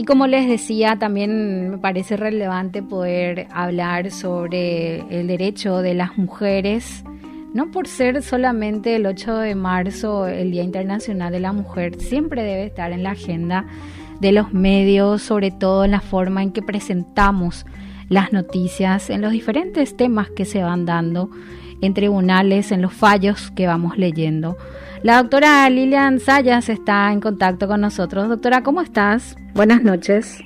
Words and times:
Y 0.00 0.06
como 0.06 0.26
les 0.26 0.48
decía, 0.48 0.96
también 0.98 1.72
me 1.72 1.76
parece 1.76 2.16
relevante 2.16 2.82
poder 2.82 3.48
hablar 3.52 4.10
sobre 4.10 5.00
el 5.10 5.26
derecho 5.26 5.82
de 5.82 5.92
las 5.92 6.16
mujeres, 6.16 7.04
no 7.52 7.70
por 7.70 7.86
ser 7.86 8.22
solamente 8.22 8.96
el 8.96 9.04
8 9.04 9.36
de 9.40 9.54
marzo 9.54 10.26
el 10.26 10.52
Día 10.52 10.62
Internacional 10.62 11.30
de 11.30 11.40
la 11.40 11.52
Mujer, 11.52 12.00
siempre 12.00 12.42
debe 12.42 12.64
estar 12.64 12.92
en 12.92 13.02
la 13.02 13.10
agenda 13.10 13.66
de 14.22 14.32
los 14.32 14.54
medios, 14.54 15.20
sobre 15.20 15.50
todo 15.50 15.84
en 15.84 15.90
la 15.90 16.00
forma 16.00 16.42
en 16.42 16.52
que 16.52 16.62
presentamos 16.62 17.66
las 18.08 18.32
noticias, 18.32 19.10
en 19.10 19.20
los 19.20 19.32
diferentes 19.32 19.98
temas 19.98 20.30
que 20.30 20.46
se 20.46 20.62
van 20.62 20.86
dando 20.86 21.28
en 21.80 21.94
tribunales, 21.94 22.72
en 22.72 22.82
los 22.82 22.92
fallos 22.92 23.50
que 23.52 23.66
vamos 23.66 23.96
leyendo. 23.96 24.56
La 25.02 25.16
doctora 25.16 25.68
Lilian 25.70 26.20
Sayas 26.20 26.68
está 26.68 27.10
en 27.10 27.20
contacto 27.20 27.66
con 27.66 27.80
nosotros. 27.80 28.28
Doctora, 28.28 28.62
¿cómo 28.62 28.82
estás? 28.82 29.34
Buenas 29.54 29.82
noches. 29.82 30.42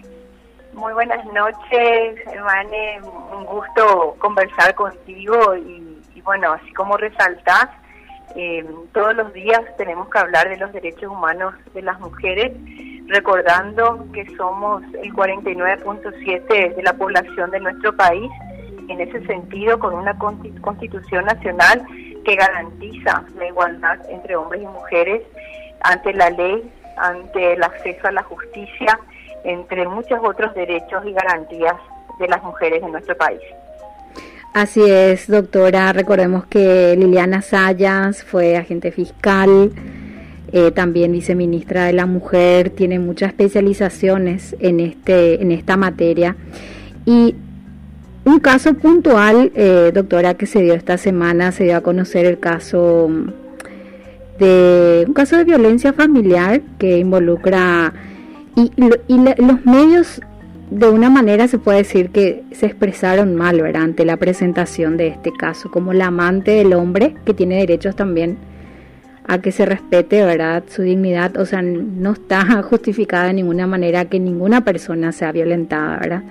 Muy 0.75 0.93
buenas 0.93 1.25
noches, 1.27 2.21
Hermane. 2.33 3.01
Un 3.37 3.45
gusto 3.45 4.17
conversar 4.19 4.75
contigo 4.75 5.57
y, 5.57 6.21
bueno, 6.23 6.53
así 6.53 6.73
como 6.75 6.97
resaltás, 6.97 7.69
eh, 8.37 8.65
todos 8.93 9.15
los 9.17 9.33
días 9.33 9.61
tenemos 9.77 10.09
que 10.09 10.19
hablar 10.19 10.49
de 10.49 10.57
los 10.57 10.73
derechos 10.73 11.11
humanos 11.11 11.55
de 11.75 11.83
las 11.83 11.99
mujeres, 12.01 12.53
recordando 13.09 14.07
que 14.13 14.25
somos 14.37 14.83
el 15.03 15.13
49.7 15.13 16.75
de 16.75 16.83
la 16.83 16.93
población 16.93 17.51
de 17.51 17.61
nuestro 17.61 17.95
país 17.97 18.31
en 18.89 19.01
ese 19.01 19.25
sentido 19.27 19.79
con 19.79 19.95
una 19.95 20.17
constitución 20.19 21.25
nacional 21.25 21.87
que 22.25 22.37
garantiza 22.37 23.25
la 23.37 23.47
igualdad 23.47 23.99
entre 24.09 24.37
hombres 24.37 24.63
y 24.63 24.67
mujeres 24.67 25.23
ante 25.81 26.13
la 26.15 26.31
ley, 26.31 26.71
ante 26.97 27.53
el 27.53 27.63
acceso 27.63 28.09
a 28.09 28.13
la 28.13 28.23
justicia, 28.23 28.99
entre 29.45 29.87
muchos 29.87 30.19
otros 30.23 30.55
derechos 30.55 31.05
y 31.05 31.13
garantías 31.13 31.75
de 32.19 32.29
las 32.29 32.43
mujeres 32.43 32.83
en 32.83 32.93
nuestro 32.93 33.17
país. 33.17 33.41
Así 34.55 34.81
es, 34.89 35.29
doctora. 35.29 35.93
Recordemos 35.93 36.47
que 36.47 36.95
Liliana 36.97 37.43
Sayas 37.43 38.23
fue 38.23 38.57
agente 38.57 38.93
fiscal, 38.93 39.73
eh, 40.53 40.71
también 40.71 41.11
viceministra 41.11 41.87
de 41.87 41.93
la 41.93 42.07
Mujer, 42.07 42.71
tiene 42.71 43.01
muchas 43.01 43.31
especializaciones 43.31 44.55
en 44.61 44.79
este 44.79 45.43
en 45.43 45.51
esta 45.51 45.77
materia 45.77 46.37
y 47.05 47.35
un 48.25 48.41
caso 48.41 48.75
puntual, 48.75 49.53
eh, 49.55 49.91
doctora, 49.95 50.35
que 50.35 50.47
se 50.47 50.63
dio 50.63 50.75
esta 50.75 50.97
semana, 50.99 51.53
se 51.53 51.65
dio 51.65 51.77
a 51.77 51.81
conocer 51.83 52.25
el 52.27 52.39
caso 52.39 53.11
de 54.39 55.05
un 55.07 55.15
caso 55.15 55.37
de 55.37 55.45
violencia 55.45 55.93
familiar 55.93 56.61
que 56.79 56.99
involucra 56.99 57.93
y, 58.57 58.71
los 58.77 59.65
medios 59.65 60.21
de 60.71 60.89
una 60.89 61.11
manera 61.11 61.47
se 61.49 61.59
puede 61.59 61.79
decir 61.79 62.11
que 62.11 62.43
se 62.53 62.67
expresaron 62.67 63.37
mal, 63.37 63.61
¿verdad? 63.61 63.83
Ante 63.83 64.05
la 64.05 64.17
presentación 64.17 64.97
de 64.97 65.09
este 65.09 65.33
caso, 65.33 65.71
como 65.71 65.93
la 65.93 66.07
amante 66.07 66.53
del 66.53 66.73
hombre 66.73 67.15
que 67.25 67.35
tiene 67.35 67.59
derechos 67.59 67.95
también 67.95 68.39
a 69.27 69.39
que 69.39 69.53
se 69.53 69.67
respete, 69.67 70.25
¿verdad? 70.25 70.65
Su 70.69 70.83
dignidad, 70.83 71.37
o 71.37 71.47
sea, 71.47 71.63
no 71.63 72.13
está 72.13 72.63
justificada 72.63 73.27
de 73.27 73.35
ninguna 73.35 73.67
manera 73.67 74.07
que 74.07 74.19
ninguna 74.19 74.65
persona 74.65 75.13
sea 75.13 75.33
violentada, 75.33 75.99
¿verdad? 75.99 76.23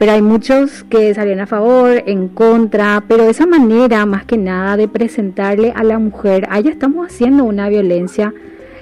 Pero 0.00 0.12
hay 0.12 0.22
muchos 0.22 0.82
que 0.84 1.12
salen 1.12 1.40
a 1.40 1.46
favor, 1.46 2.02
en 2.06 2.28
contra, 2.28 3.02
pero 3.06 3.24
esa 3.24 3.44
manera 3.44 4.06
más 4.06 4.24
que 4.24 4.38
nada 4.38 4.78
de 4.78 4.88
presentarle 4.88 5.74
a 5.76 5.84
la 5.84 5.98
mujer, 5.98 6.46
allá 6.48 6.70
estamos 6.70 7.08
haciendo 7.08 7.44
una 7.44 7.68
violencia 7.68 8.32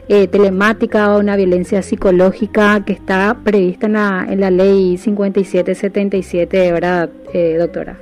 eh, 0.09 0.29
telemática 0.29 1.13
o 1.13 1.19
una 1.19 1.35
violencia 1.35 1.83
psicológica 1.83 2.85
que 2.85 2.93
está 2.93 3.37
prevista 3.43 3.87
en 3.87 3.95
la, 3.95 4.27
en 4.31 4.41
la 4.41 4.53
ley 4.53 4.97
5777, 4.97 6.71
¿verdad, 6.71 7.11
eh, 7.34 7.57
doctora? 7.59 7.97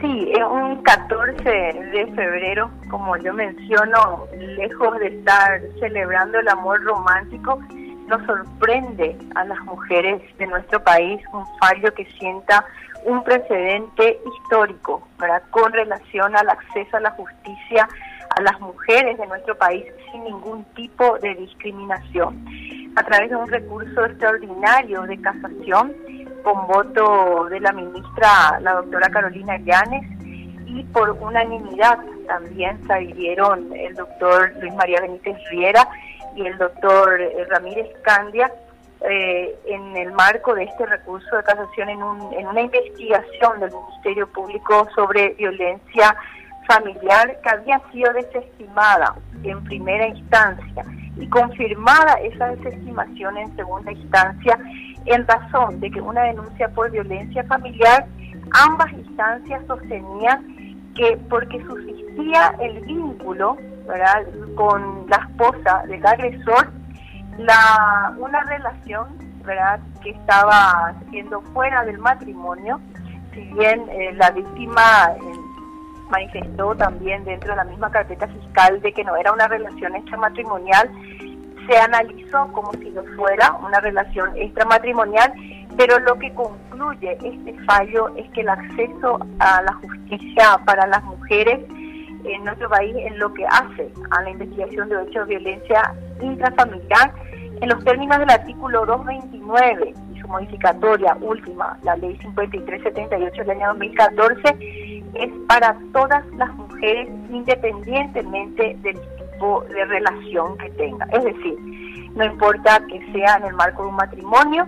Sí, 0.00 0.32
es 0.32 0.44
un 0.44 0.82
14 0.82 1.44
de 1.44 2.06
febrero, 2.16 2.68
como 2.90 3.16
yo 3.18 3.32
menciono, 3.32 4.26
lejos 4.36 4.98
de 4.98 5.06
estar 5.06 5.60
celebrando 5.78 6.40
el 6.40 6.48
amor 6.48 6.82
romántico, 6.82 7.60
nos 8.06 8.24
sorprende 8.24 9.16
a 9.34 9.44
las 9.44 9.60
mujeres 9.64 10.22
de 10.38 10.46
nuestro 10.46 10.82
país 10.82 11.20
un 11.32 11.44
fallo 11.58 11.92
que 11.94 12.04
sienta 12.18 12.64
un 13.04 13.22
precedente 13.22 14.18
histórico 14.36 15.06
¿verdad? 15.18 15.42
con 15.50 15.72
relación 15.72 16.36
al 16.36 16.48
acceso 16.48 16.96
a 16.96 17.00
la 17.00 17.10
justicia 17.12 17.88
a 18.36 18.42
las 18.42 18.60
mujeres 18.60 19.16
de 19.18 19.26
nuestro 19.26 19.56
país 19.56 19.84
sin 20.10 20.24
ningún 20.24 20.64
tipo 20.74 21.18
de 21.20 21.34
discriminación. 21.36 22.44
A 22.96 23.02
través 23.02 23.30
de 23.30 23.36
un 23.36 23.48
recurso 23.48 24.04
extraordinario 24.04 25.02
de 25.02 25.20
casación 25.20 25.94
con 26.42 26.66
voto 26.66 27.46
de 27.50 27.60
la 27.60 27.72
ministra, 27.72 28.58
la 28.60 28.74
doctora 28.74 29.08
Carolina 29.08 29.56
Llanes, 29.58 30.04
y 30.66 30.82
por 30.84 31.10
unanimidad 31.10 31.98
también 32.26 32.84
se 32.86 32.92
adhirieron 32.92 33.72
el 33.74 33.94
doctor 33.94 34.52
Luis 34.60 34.74
María 34.74 35.00
Benítez 35.00 35.36
Riera 35.50 35.88
y 36.36 36.46
el 36.46 36.56
doctor 36.58 37.20
eh, 37.20 37.46
Ramírez 37.48 37.88
Candia 38.02 38.52
eh, 39.08 39.54
en 39.66 39.96
el 39.96 40.12
marco 40.12 40.54
de 40.54 40.64
este 40.64 40.86
recurso 40.86 41.36
de 41.36 41.42
casación 41.42 41.88
en, 41.88 42.02
un, 42.02 42.32
en 42.32 42.46
una 42.46 42.60
investigación 42.60 43.60
del 43.60 43.70
Ministerio 43.72 44.26
Público 44.28 44.88
sobre 44.94 45.30
violencia 45.34 46.16
familiar 46.66 47.38
que 47.42 47.50
había 47.50 47.80
sido 47.92 48.12
desestimada 48.12 49.14
en 49.42 49.62
primera 49.64 50.06
instancia 50.08 50.84
y 51.16 51.28
confirmada 51.28 52.14
esa 52.22 52.48
desestimación 52.48 53.36
en 53.38 53.56
segunda 53.56 53.92
instancia 53.92 54.58
en 55.06 55.26
razón 55.26 55.80
de 55.80 55.90
que 55.90 56.00
una 56.00 56.24
denuncia 56.24 56.68
por 56.68 56.90
violencia 56.90 57.44
familiar, 57.44 58.06
ambas 58.52 58.92
instancias 58.92 59.64
sostenían 59.66 60.84
que 60.94 61.16
porque 61.28 61.62
subsistía 61.64 62.54
el 62.60 62.80
vínculo 62.80 63.56
¿verdad? 63.86 64.26
con 64.54 65.06
la 65.08 65.16
esposa 65.16 65.84
del 65.86 66.04
agresor, 66.04 66.72
la, 67.38 68.14
una 68.18 68.42
relación 68.44 69.26
que 70.02 70.10
estaba 70.10 70.92
siendo 71.10 71.40
fuera 71.52 71.84
del 71.84 71.98
matrimonio, 71.98 72.80
si 73.32 73.42
bien 73.52 73.84
eh, 73.90 74.12
la 74.14 74.30
víctima 74.30 75.12
eh, 75.14 75.20
manifestó 76.10 76.74
también 76.74 77.24
dentro 77.24 77.50
de 77.50 77.56
la 77.56 77.64
misma 77.64 77.90
carpeta 77.90 78.26
fiscal 78.26 78.80
de 78.80 78.92
que 78.92 79.04
no 79.04 79.14
era 79.16 79.32
una 79.32 79.46
relación 79.46 79.94
extramatrimonial, 79.94 80.90
se 81.68 81.78
analizó 81.78 82.48
como 82.52 82.72
si 82.74 82.90
lo 82.90 83.04
fuera 83.16 83.52
una 83.64 83.80
relación 83.80 84.30
extramatrimonial, 84.36 85.32
pero 85.76 85.98
lo 86.00 86.18
que 86.18 86.32
concluye 86.34 87.18
este 87.22 87.56
fallo 87.64 88.08
es 88.16 88.28
que 88.30 88.40
el 88.40 88.48
acceso 88.48 89.18
a 89.38 89.62
la 89.62 89.72
justicia 89.74 90.58
para 90.64 90.86
las 90.86 91.02
mujeres 91.04 91.60
en 92.34 92.44
nuestro 92.44 92.68
país 92.68 92.94
en 92.96 93.18
lo 93.18 93.32
que 93.34 93.46
hace 93.46 93.92
a 94.10 94.22
la 94.22 94.30
investigación 94.30 94.88
de 94.88 95.02
hechos 95.02 95.28
de 95.28 95.38
violencia 95.38 95.94
intrafamiliar 96.20 97.12
en 97.60 97.68
los 97.68 97.82
términos 97.84 98.18
del 98.18 98.30
artículo 98.30 98.84
229 98.84 99.94
y 100.14 100.20
su 100.20 100.28
modificatoria 100.28 101.16
última, 101.20 101.78
la 101.82 101.96
ley 101.96 102.16
5378 102.20 103.44
del 103.44 103.50
año 103.50 103.68
2014, 103.68 105.02
es 105.14 105.30
para 105.48 105.76
todas 105.92 106.24
las 106.36 106.52
mujeres 106.54 107.08
independientemente 107.30 108.76
del 108.82 109.00
tipo 109.00 109.64
de 109.70 109.84
relación 109.86 110.58
que 110.58 110.68
tenga. 110.70 111.06
Es 111.12 111.24
decir, 111.24 111.58
no 112.14 112.24
importa 112.24 112.80
que 112.88 113.00
sea 113.12 113.36
en 113.36 113.44
el 113.44 113.54
marco 113.54 113.82
de 113.82 113.88
un 113.88 113.96
matrimonio, 113.96 114.66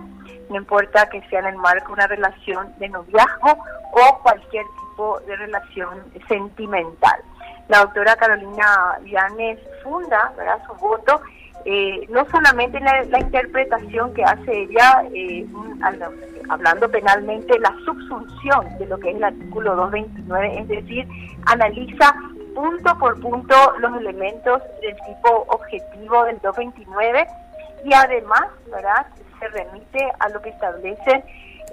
no 0.49 0.55
importa 0.55 1.07
que 1.09 1.21
sea 1.29 1.41
en 1.41 1.47
el 1.47 1.57
marco 1.57 1.87
de 1.89 1.93
una 1.93 2.07
relación 2.07 2.73
de 2.79 2.89
noviazgo 2.89 3.51
o 3.91 4.19
cualquier 4.23 4.65
tipo 4.65 5.19
de 5.27 5.35
relación 5.35 5.89
sentimental 6.27 7.21
la 7.69 7.79
doctora 7.81 8.15
Carolina 8.15 8.97
Vianes 9.01 9.59
funda 9.83 10.33
¿verdad? 10.35 10.59
su 10.67 10.73
voto, 10.73 11.21
eh, 11.65 12.05
no 12.09 12.25
solamente 12.29 12.77
en 12.77 12.85
la, 12.85 13.19
interpretación 13.19 14.13
que 14.13 14.23
hace 14.23 14.63
ella, 14.63 15.03
eh, 15.13 15.45
hablando 16.49 16.89
penalmente, 16.89 17.57
la 17.59 17.73
subsunción 17.85 18.77
de 18.79 18.87
lo 18.87 18.97
que 18.97 19.11
es 19.11 19.17
el 19.17 19.23
artículo 19.23 19.75
229, 19.75 20.59
es 20.59 20.67
decir, 20.67 21.07
analiza 21.45 22.13
punto 22.55 22.97
por 22.97 23.19
punto 23.21 23.55
los 23.79 23.95
elementos 23.97 24.61
del 24.81 24.95
tipo 25.05 25.45
objetivo 25.49 26.25
del 26.25 26.39
229 26.39 27.27
y 27.85 27.93
además, 27.93 28.45
¿verdad?, 28.71 29.05
se 29.39 29.47
remite 29.47 30.11
a 30.19 30.29
lo 30.29 30.41
que 30.41 30.49
establece 30.49 31.23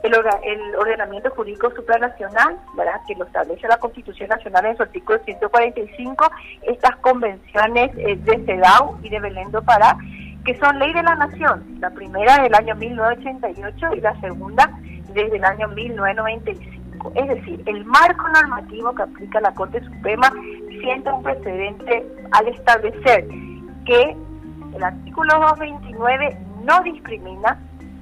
el, 0.02 0.76
ordenamiento 0.76 1.30
jurídico 1.30 1.70
supranacional, 1.70 2.56
¿verdad? 2.76 3.00
que 3.06 3.14
lo 3.14 3.24
establece 3.24 3.68
la 3.68 3.78
Constitución 3.78 4.28
Nacional 4.28 4.66
en 4.66 4.76
su 4.76 4.82
artículo 4.82 5.18
145, 5.24 6.30
estas 6.62 6.96
convenciones 6.96 7.90
eh, 7.96 8.16
de 8.16 8.44
CEDAW 8.44 8.98
y 9.02 9.08
de 9.08 9.20
Belén 9.20 9.50
do 9.50 9.62
Pará, 9.62 9.96
que 10.44 10.56
son 10.58 10.78
ley 10.78 10.92
de 10.92 11.02
la 11.02 11.14
nación, 11.16 11.64
la 11.80 11.90
primera 11.90 12.42
del 12.42 12.54
año 12.54 12.74
1988 12.76 13.94
y 13.96 14.00
la 14.00 14.20
segunda 14.20 14.70
desde 15.12 15.36
el 15.36 15.44
año 15.44 15.68
1995. 15.68 17.12
Es 17.14 17.28
decir, 17.28 17.62
el 17.66 17.84
marco 17.84 18.28
normativo 18.28 18.94
que 18.94 19.02
aplica 19.02 19.40
la 19.40 19.52
Corte 19.54 19.82
Suprema 19.82 20.32
sienta 20.80 21.14
un 21.14 21.22
precedente 21.22 22.06
al 22.32 22.48
establecer 22.48 23.26
que 23.84 24.16
el 24.74 24.82
artículo 24.82 25.32
229 25.40 26.38
no 26.64 26.82
discrimina 26.82 27.58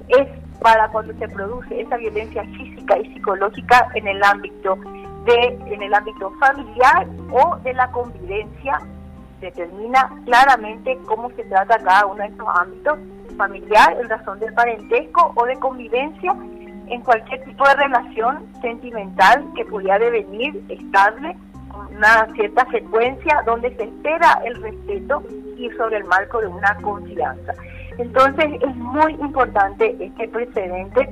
es 0.09 0.27
para 0.61 0.87
cuando 0.89 1.13
se 1.13 1.27
produce 1.27 1.81
esa 1.81 1.97
violencia 1.97 2.43
física 2.43 2.97
y 2.99 3.13
psicológica 3.13 3.87
en 3.95 4.07
el 4.07 4.23
ámbito 4.23 4.77
de 5.25 5.57
en 5.67 5.81
el 5.81 5.93
ámbito 5.93 6.31
familiar 6.39 7.07
o 7.31 7.57
de 7.63 7.73
la 7.73 7.91
convivencia 7.91 8.79
determina 9.41 10.09
claramente 10.25 10.97
cómo 11.05 11.29
se 11.31 11.43
trata 11.45 11.77
cada 11.79 12.05
uno 12.05 12.21
de 12.21 12.29
estos 12.29 12.47
ámbitos 12.55 12.99
familiar 13.37 13.97
en 13.99 14.09
razón 14.09 14.39
del 14.39 14.53
parentesco 14.53 15.33
o 15.35 15.45
de 15.45 15.55
convivencia 15.59 16.35
en 16.87 17.01
cualquier 17.01 17.43
tipo 17.43 17.67
de 17.67 17.75
relación 17.75 18.45
sentimental 18.61 19.43
que 19.55 19.65
pudiera 19.65 19.99
devenir 19.99 20.63
estable 20.69 21.35
una 21.95 22.27
cierta 22.33 22.65
frecuencia 22.65 23.41
donde 23.45 23.75
se 23.75 23.83
espera 23.83 24.41
el 24.45 24.61
respeto 24.61 25.23
y 25.57 25.69
sobre 25.71 25.97
el 25.97 26.05
marco 26.05 26.39
de 26.41 26.47
una 26.47 26.75
confianza. 26.81 27.53
Entonces 27.97 28.45
es 28.61 28.75
muy 28.75 29.13
importante 29.13 29.95
este 29.99 30.27
precedente 30.27 31.09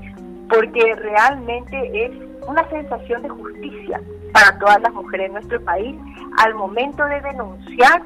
porque 0.50 0.96
realmente 0.96 2.06
es 2.06 2.12
una 2.48 2.68
sensación 2.70 3.22
de 3.24 3.30
justicia 3.30 4.02
para 4.34 4.58
todas 4.60 4.82
las 4.82 4.94
mujeres 4.94 5.28
en 5.28 5.34
nuestro 5.34 5.62
país. 5.64 5.96
Al 6.40 6.56
momento 6.56 7.06
de 7.06 7.22
denunciar, 7.22 8.02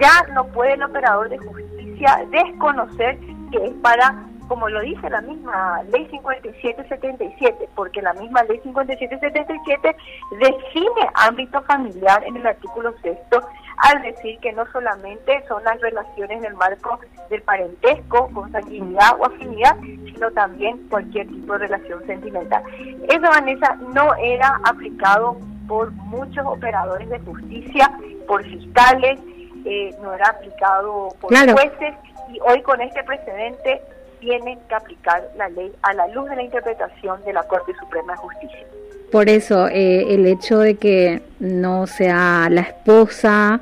ya 0.00 0.32
no 0.34 0.46
puede 0.46 0.74
el 0.74 0.82
operador 0.82 1.28
de 1.28 1.38
justicia 1.38 2.26
desconocer 2.30 3.18
que 3.50 3.64
es 3.66 3.72
para 3.82 4.26
como 4.52 4.68
lo 4.68 4.82
dice 4.82 5.08
la 5.08 5.22
misma 5.22 5.82
ley 5.84 6.06
5777, 6.10 7.70
porque 7.74 8.02
la 8.02 8.12
misma 8.12 8.42
ley 8.42 8.60
5777 8.62 9.96
define 10.32 11.08
ámbito 11.14 11.62
familiar 11.62 12.22
en 12.22 12.36
el 12.36 12.46
artículo 12.46 12.92
sexto 13.00 13.40
al 13.78 14.02
decir 14.02 14.38
que 14.40 14.52
no 14.52 14.70
solamente 14.70 15.42
son 15.48 15.64
las 15.64 15.80
relaciones 15.80 16.36
en 16.36 16.44
el 16.44 16.54
marco 16.54 17.00
del 17.30 17.40
parentesco, 17.40 18.28
consanguinidad 18.34 19.18
o 19.18 19.24
afinidad, 19.24 19.74
sino 19.80 20.30
también 20.32 20.86
cualquier 20.90 21.28
tipo 21.28 21.54
de 21.54 21.60
relación 21.60 22.04
sentimental. 22.06 22.62
Eso, 23.08 23.22
Vanessa, 23.22 23.74
no 23.94 24.14
era 24.16 24.60
aplicado 24.64 25.38
por 25.66 25.90
muchos 25.92 26.44
operadores 26.44 27.08
de 27.08 27.18
justicia, 27.20 27.90
por 28.28 28.44
fiscales, 28.44 29.18
eh, 29.64 29.96
no 30.02 30.12
era 30.12 30.28
aplicado 30.28 31.08
por 31.22 31.34
jueces 31.34 31.94
y 32.28 32.38
hoy 32.40 32.60
con 32.60 32.82
este 32.82 33.02
precedente 33.04 33.80
tienen 34.22 34.58
que 34.68 34.74
aplicar 34.74 35.28
la 35.36 35.48
ley 35.48 35.72
a 35.82 35.92
la 35.94 36.06
luz 36.08 36.30
de 36.30 36.36
la 36.36 36.42
interpretación 36.44 37.22
de 37.24 37.32
la 37.32 37.42
Corte 37.42 37.72
Suprema 37.78 38.12
de 38.12 38.18
Justicia. 38.18 38.66
Por 39.10 39.28
eso, 39.28 39.68
eh, 39.68 40.14
el 40.14 40.26
hecho 40.26 40.60
de 40.60 40.76
que 40.76 41.20
no 41.40 41.86
sea 41.86 42.48
la 42.50 42.62
esposa, 42.62 43.60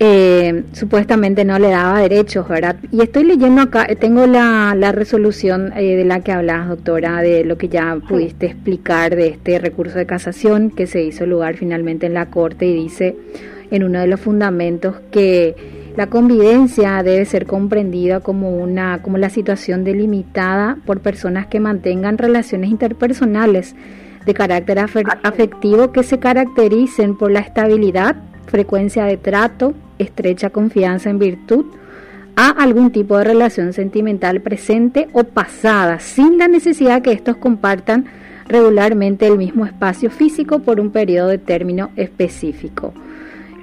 eh, 0.00 0.64
supuestamente 0.72 1.44
no 1.44 1.58
le 1.58 1.68
daba 1.68 2.00
derechos, 2.00 2.48
¿verdad? 2.48 2.76
Y 2.90 3.02
estoy 3.02 3.24
leyendo 3.24 3.60
acá, 3.62 3.86
eh, 3.88 3.94
tengo 3.94 4.26
la, 4.26 4.74
la 4.74 4.90
resolución 4.90 5.70
de 5.70 6.04
la 6.04 6.20
que 6.20 6.32
hablas, 6.32 6.68
doctora, 6.68 7.20
de 7.20 7.44
lo 7.44 7.56
que 7.56 7.68
ya 7.68 7.96
pudiste 8.08 8.46
explicar 8.46 9.14
de 9.14 9.28
este 9.28 9.58
recurso 9.58 9.98
de 9.98 10.06
casación 10.06 10.70
que 10.70 10.86
se 10.86 11.02
hizo 11.02 11.26
lugar 11.26 11.56
finalmente 11.56 12.06
en 12.06 12.14
la 12.14 12.26
Corte 12.26 12.64
y 12.64 12.74
dice 12.74 13.14
en 13.70 13.84
uno 13.84 14.00
de 14.00 14.06
los 14.06 14.18
fundamentos 14.18 14.96
que 15.12 15.81
la 15.96 16.06
convivencia 16.06 17.02
debe 17.02 17.24
ser 17.24 17.46
comprendida 17.46 18.20
como 18.20 18.56
una 18.56 19.02
como 19.02 19.18
la 19.18 19.30
situación 19.30 19.84
delimitada 19.84 20.78
por 20.86 21.00
personas 21.00 21.46
que 21.46 21.60
mantengan 21.60 22.18
relaciones 22.18 22.70
interpersonales 22.70 23.74
de 24.24 24.34
carácter 24.34 24.78
afectivo 24.78 25.92
que 25.92 26.02
se 26.02 26.18
caractericen 26.18 27.16
por 27.16 27.30
la 27.30 27.40
estabilidad, 27.40 28.16
frecuencia 28.46 29.04
de 29.04 29.16
trato, 29.16 29.74
estrecha 29.98 30.50
confianza 30.50 31.10
en 31.10 31.18
virtud 31.18 31.66
a 32.36 32.48
algún 32.50 32.92
tipo 32.92 33.18
de 33.18 33.24
relación 33.24 33.72
sentimental 33.72 34.40
presente 34.40 35.08
o 35.12 35.24
pasada, 35.24 35.98
sin 36.00 36.38
la 36.38 36.48
necesidad 36.48 37.02
que 37.02 37.12
estos 37.12 37.36
compartan 37.36 38.06
regularmente 38.48 39.26
el 39.26 39.36
mismo 39.36 39.66
espacio 39.66 40.10
físico 40.10 40.60
por 40.60 40.80
un 40.80 40.90
periodo 40.90 41.28
de 41.28 41.38
término 41.38 41.90
específico. 41.96 42.94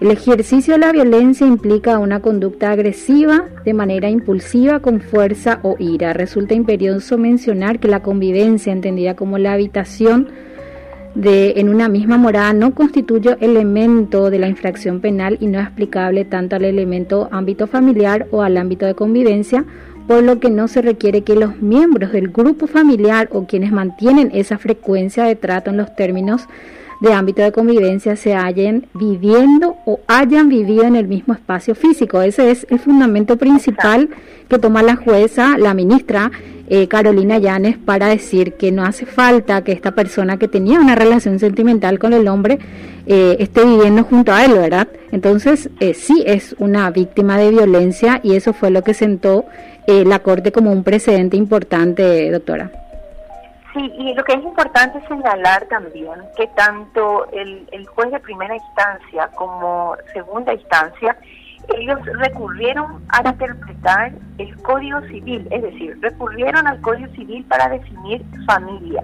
El 0.02 0.12
ejercicio 0.12 0.76
de 0.76 0.80
la 0.80 0.94
violencia 0.94 1.46
implica 1.46 2.00
una 2.00 2.22
conducta 2.22 2.72
agresiva 2.72 3.50
de 3.66 3.74
manera 3.74 4.10
impulsiva 4.10 4.80
con 4.80 5.02
fuerza 5.02 5.60
o 5.62 5.76
ira. 5.78 6.14
Resulta 6.14 6.54
imperioso 6.54 7.18
mencionar 7.18 7.80
que 7.80 7.90
la 7.90 8.02
convivencia, 8.02 8.72
entendida 8.72 9.18
como 9.18 9.38
la 9.38 9.52
habitación 9.52 10.30
de, 11.16 11.56
en 11.58 11.68
una 11.68 11.90
misma 11.90 12.18
morada, 12.18 12.54
no 12.54 12.74
constituye 12.74 13.36
elemento 13.42 14.30
de 14.30 14.40
la 14.40 14.48
infracción 14.48 15.02
penal 15.02 15.38
y 15.42 15.48
no 15.48 15.60
es 15.60 15.68
aplicable 15.68 16.24
tanto 16.24 16.56
al 16.56 16.64
elemento 16.64 17.28
ámbito 17.30 17.68
familiar 17.68 18.26
o 18.32 18.42
al 18.42 18.56
ámbito 18.56 18.86
de 18.86 18.96
convivencia, 18.96 19.66
por 20.08 20.24
lo 20.24 20.40
que 20.40 20.50
no 20.50 20.70
se 20.70 20.82
requiere 20.82 21.24
que 21.24 21.36
los 21.36 21.62
miembros 21.62 22.14
del 22.14 22.30
grupo 22.30 22.68
familiar 22.68 23.28
o 23.34 23.48
quienes 23.48 23.74
mantienen 23.74 24.32
esa 24.34 24.60
frecuencia 24.60 25.26
de 25.26 25.36
trato 25.36 25.72
en 25.72 25.78
los 25.78 25.94
términos 25.98 26.48
de 27.00 27.14
ámbito 27.14 27.42
de 27.42 27.52
convivencia 27.52 28.16
se 28.16 28.34
hallen 28.34 28.88
viviendo 28.94 29.78
o 29.86 30.00
hayan 30.08 30.50
vivido 30.50 30.84
en 30.84 30.96
el 30.96 31.08
mismo 31.08 31.34
espacio 31.34 31.76
físico. 31.76 32.22
Ese 32.22 32.52
es 32.52 32.68
el 32.70 32.80
fundamento 32.80 33.38
principal 33.38 34.10
que 34.50 34.60
toma 34.60 34.84
la 34.84 34.96
jueza, 34.96 35.58
la 35.58 35.74
ministra 35.74 36.32
eh, 36.72 36.88
Carolina 36.88 37.40
Llanes, 37.40 37.78
para 37.78 38.08
decir 38.08 38.54
que 38.54 38.72
no 38.72 38.84
hace 38.84 39.06
falta 39.06 39.64
que 39.64 39.72
esta 39.72 39.92
persona 39.92 40.38
que 40.38 40.48
tenía 40.48 40.80
una 40.80 40.96
relación 40.96 41.40
sentimental 41.40 41.98
con 41.98 42.14
el 42.14 42.28
hombre 42.28 42.60
eh, 43.08 43.38
esté 43.40 43.66
viviendo 43.66 44.04
junto 44.04 44.34
a 44.34 44.46
él, 44.46 44.54
¿verdad? 44.54 44.88
Entonces, 45.12 45.72
eh, 45.80 45.96
sí 45.96 46.24
es 46.28 46.56
una 46.60 46.92
víctima 46.92 47.40
de 47.40 47.50
violencia 47.50 48.20
y 48.24 48.36
eso 48.36 48.54
fue 48.54 48.70
lo 48.70 48.84
que 48.84 48.94
sentó 48.94 49.46
la 49.88 50.20
Corte 50.20 50.52
como 50.52 50.72
un 50.72 50.84
precedente 50.84 51.36
importante, 51.36 52.30
doctora. 52.30 52.79
Sí, 53.74 53.92
y 54.00 54.16
lo 54.16 54.24
que 54.24 54.34
es 54.34 54.44
importante 54.44 55.00
señalar 55.08 55.66
también 55.66 56.16
que 56.36 56.48
tanto 56.48 57.30
el, 57.32 57.68
el 57.72 57.86
juez 57.88 58.12
de 58.12 58.20
primera 58.20 58.56
instancia 58.56 59.30
como 59.36 59.96
segunda 60.12 60.54
instancia, 60.54 61.16
ellos 61.78 62.00
recurrieron 62.04 63.04
a 63.10 63.30
interpretar 63.30 64.12
el 64.40 64.56
Código 64.64 65.02
Civil, 65.02 65.48
es 65.52 65.62
decir, 65.62 65.98
recurrieron 66.02 66.66
al 66.66 66.82
Código 66.82 67.12
Civil 67.14 67.46
para 67.46 67.70
definir 67.70 68.26
familia. 68.48 69.04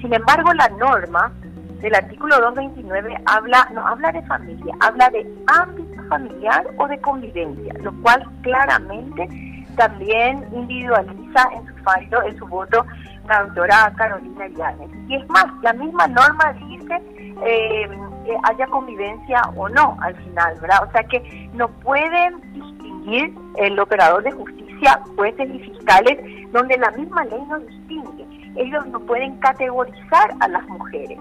Sin 0.00 0.14
embargo, 0.14 0.52
la 0.54 0.68
norma 0.68 1.32
del 1.80 1.94
artículo 1.94 2.36
229 2.36 3.22
habla 3.26 3.68
no 3.74 3.86
habla 3.86 4.12
de 4.12 4.22
familia, 4.22 4.74
habla 4.80 5.10
de 5.10 5.26
ámbito 5.46 6.02
familiar 6.08 6.66
o 6.78 6.88
de 6.88 6.98
convivencia, 7.00 7.74
lo 7.82 7.92
cual 8.02 8.24
claramente 8.42 9.28
también 9.76 10.44
individualiza 10.52 11.48
en 11.54 11.66
su 11.66 11.82
fallo, 11.82 12.22
en 12.22 12.38
su 12.38 12.46
voto, 12.46 12.86
la 13.28 13.44
doctora 13.44 13.92
Carolina 13.96 14.48
Llanes. 14.48 14.90
Y 15.08 15.16
es 15.16 15.28
más, 15.28 15.46
la 15.62 15.72
misma 15.72 16.06
norma 16.08 16.52
dice 16.68 17.02
eh, 17.44 17.88
que 18.24 18.36
haya 18.44 18.66
convivencia 18.66 19.42
o 19.56 19.68
no 19.68 19.96
al 20.00 20.14
final, 20.16 20.58
¿verdad? 20.60 20.84
O 20.88 20.92
sea 20.92 21.02
que 21.04 21.50
no 21.54 21.68
pueden 21.68 22.40
distinguir 22.52 23.32
el 23.56 23.78
operador 23.78 24.22
de 24.22 24.32
justicia, 24.32 25.00
jueces 25.16 25.48
y 25.54 25.58
fiscales, 25.60 26.18
donde 26.52 26.76
la 26.78 26.90
misma 26.92 27.24
ley 27.24 27.42
no 27.48 27.58
distingue. 27.60 28.26
Ellos 28.56 28.86
no 28.86 29.00
pueden 29.00 29.36
categorizar 29.38 30.30
a 30.40 30.48
las 30.48 30.66
mujeres, 30.68 31.18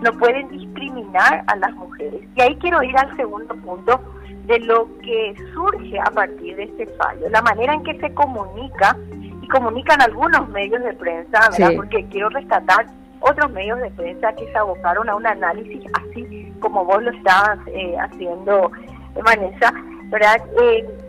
no 0.00 0.12
pueden 0.12 0.48
discriminar 0.48 1.44
a 1.46 1.56
las 1.56 1.72
mujeres. 1.74 2.22
Y 2.34 2.40
ahí 2.40 2.56
quiero 2.56 2.82
ir 2.82 2.96
al 2.96 3.14
segundo 3.16 3.54
punto 3.56 4.00
de 4.46 4.58
lo 4.60 4.88
que 5.00 5.34
surge 5.52 6.00
a 6.00 6.10
partir 6.10 6.56
de 6.56 6.64
este 6.64 6.86
fallo, 6.96 7.28
la 7.28 7.42
manera 7.42 7.74
en 7.74 7.82
que 7.84 7.98
se 8.00 8.12
comunica 8.14 8.96
y 9.48 9.50
comunican 9.50 10.00
algunos 10.02 10.48
medios 10.50 10.82
de 10.82 10.92
prensa, 10.94 11.48
¿verdad? 11.50 11.72
Porque 11.76 12.04
quiero 12.06 12.28
rescatar 12.28 12.86
otros 13.20 13.50
medios 13.52 13.80
de 13.80 13.90
prensa 13.90 14.32
que 14.34 14.50
se 14.50 14.58
abocaron 14.58 15.08
a 15.08 15.16
un 15.16 15.26
análisis 15.26 15.82
así 15.94 16.52
como 16.60 16.84
vos 16.84 17.02
lo 17.02 17.10
estabas 17.10 17.58
eh, 17.68 17.96
haciendo, 17.98 18.70
Vanessa, 19.24 19.72
¿verdad? 20.04 20.40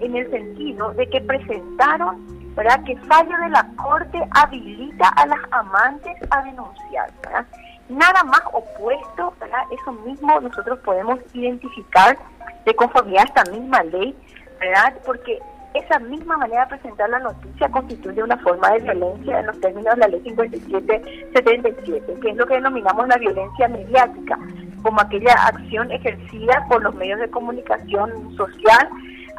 en 0.01 0.15
el 0.15 0.29
sentido 0.31 0.91
de 0.93 1.08
que 1.10 1.22
presentaron, 1.22 2.25
¿verdad? 2.55 2.84
Que 2.84 2.96
fallo 2.98 3.38
de 3.43 3.50
la 3.50 3.67
Corte 3.75 4.19
habilita 4.31 5.08
a 5.10 5.25
las 5.27 5.39
amantes 5.51 6.15
a 6.31 6.41
denunciar, 6.43 7.12
¿verdad? 7.24 7.46
Nada 7.89 8.24
más 8.24 8.41
opuesto, 8.53 9.34
¿verdad? 9.39 9.63
Eso 9.72 9.91
mismo 9.91 10.39
nosotros 10.39 10.79
podemos 10.79 11.19
identificar 11.34 12.17
de 12.65 12.75
conformidad 12.75 13.24
a 13.24 13.39
esta 13.39 13.51
misma 13.51 13.84
ley, 13.84 14.15
¿verdad? 14.60 14.93
Porque 15.05 15.39
esa 15.73 15.99
misma 15.99 16.38
manera 16.38 16.65
de 16.65 16.77
presentar 16.77 17.09
la 17.09 17.19
noticia 17.19 17.69
constituye 17.69 18.23
una 18.23 18.38
forma 18.38 18.71
de 18.71 18.79
violencia 18.79 19.39
en 19.39 19.45
los 19.45 19.59
términos 19.61 19.93
de 19.95 20.01
la 20.01 20.07
ley 20.07 20.21
5777, 20.23 22.19
que 22.21 22.29
es 22.29 22.38
lo 22.38 22.45
que 22.45 22.55
denominamos 22.55 23.07
la 23.07 23.17
violencia 23.17 23.67
mediática, 23.67 24.38
como 24.81 25.01
aquella 25.01 25.33
acción 25.33 25.91
ejercida 25.91 26.65
por 26.69 26.81
los 26.81 26.95
medios 26.95 27.19
de 27.19 27.29
comunicación 27.29 28.35
social 28.35 28.89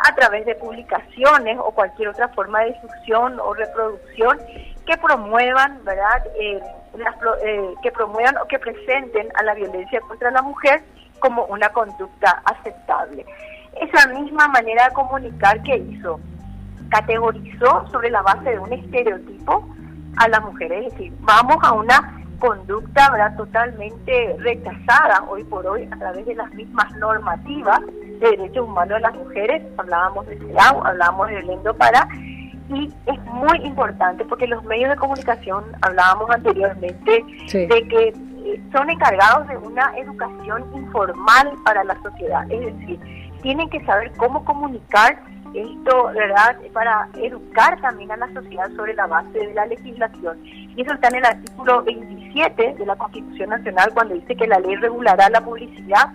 a 0.07 0.15
través 0.15 0.47
de 0.47 0.55
publicaciones 0.55 1.59
o 1.59 1.73
cualquier 1.73 2.09
otra 2.09 2.29
forma 2.29 2.61
de 2.61 2.73
difusión 2.73 3.39
o 3.41 3.53
reproducción 3.55 4.39
que 4.87 4.97
promuevan, 4.99 5.85
¿verdad? 5.85 6.27
Eh, 6.39 6.61
eh, 7.45 7.75
que 7.83 7.93
promuevan 7.93 8.37
o 8.39 8.47
que 8.47 8.59
presenten 8.59 9.29
a 9.35 9.43
la 9.43 9.55
violencia 9.55 10.01
contra 10.01 10.31
la 10.31 10.43
mujer 10.43 10.83
como 11.19 11.45
una 11.47 11.69
conducta 11.71 12.43
aceptable. 12.45 13.25
Esa 13.93 14.09
misma 14.09 14.49
manera 14.49 14.89
de 14.89 14.95
comunicar 14.95 15.63
que 15.63 15.77
hizo, 15.77 16.21
categorizó 16.91 17.87
sobre 17.91 18.11
la 18.11 18.23
base 18.23 18.51
de 18.51 18.59
un 18.59 18.73
estereotipo 18.73 19.69
a 20.17 20.29
las 20.29 20.43
mujeres. 20.43 20.87
Es 20.87 20.93
decir, 20.93 21.13
vamos 21.21 21.57
a 21.63 21.73
una 21.73 22.21
conducta 22.39 23.11
¿verdad? 23.11 23.37
totalmente 23.37 24.37
rechazada 24.39 25.25
hoy 25.29 25.45
por 25.45 25.67
hoy 25.67 25.89
a 25.91 25.97
través 25.97 26.27
de 26.27 26.35
las 26.35 26.53
mismas 26.55 26.91
normativas 26.97 27.81
de 28.21 28.31
derechos 28.31 28.67
humanos 28.67 28.95
de 28.95 29.01
las 29.01 29.15
mujeres. 29.15 29.63
Hablábamos 29.77 30.27
de 30.27 30.39
CEDAW, 30.39 30.85
hablábamos 30.85 31.29
de 31.29 31.43
Lendo 31.43 31.75
Para, 31.77 32.09
y 32.73 32.93
es 33.07 33.21
muy 33.25 33.59
importante 33.65 34.25
porque 34.25 34.47
los 34.47 34.63
medios 34.65 34.91
de 34.91 34.97
comunicación, 34.97 35.65
hablábamos 35.83 36.31
anteriormente, 36.31 37.25
de 37.53 37.89
que 37.89 38.09
eh, 38.09 38.63
son 38.73 38.89
encargados 38.89 39.49
de 39.49 39.57
una 39.57 39.93
educación 39.99 40.65
informal 40.75 41.53
para 41.65 41.85
la 41.85 42.01
sociedad, 42.03 42.51
es 42.51 42.61
decir, 42.61 43.01
tienen 43.43 43.69
que 43.69 43.85
saber 43.85 44.11
cómo 44.17 44.45
comunicar 44.45 45.21
esto, 45.55 46.05
¿verdad?, 46.15 46.57
para 46.73 47.09
educar 47.17 47.81
también 47.81 48.11
a 48.13 48.17
la 48.17 48.33
sociedad 48.33 48.71
sobre 48.77 48.95
la 48.95 49.07
base 49.07 49.39
de 49.39 49.55
la 49.55 49.67
legislación. 49.67 50.39
Y 50.45 50.83
eso 50.83 50.95
está 50.95 51.09
en 51.09 51.17
el 51.17 51.25
artículo 51.25 51.83
27 51.83 52.75
de 52.79 52.87
la 52.87 52.97
Constitución 52.97 53.51
Nacional 53.51 53.91
cuando 53.93 54.15
dice 54.15 54.37
que 54.37 54.47
la 54.47 54.61
ley 54.61 54.77
regulará 54.77 55.29
la 55.29 55.41
publicidad 55.41 56.11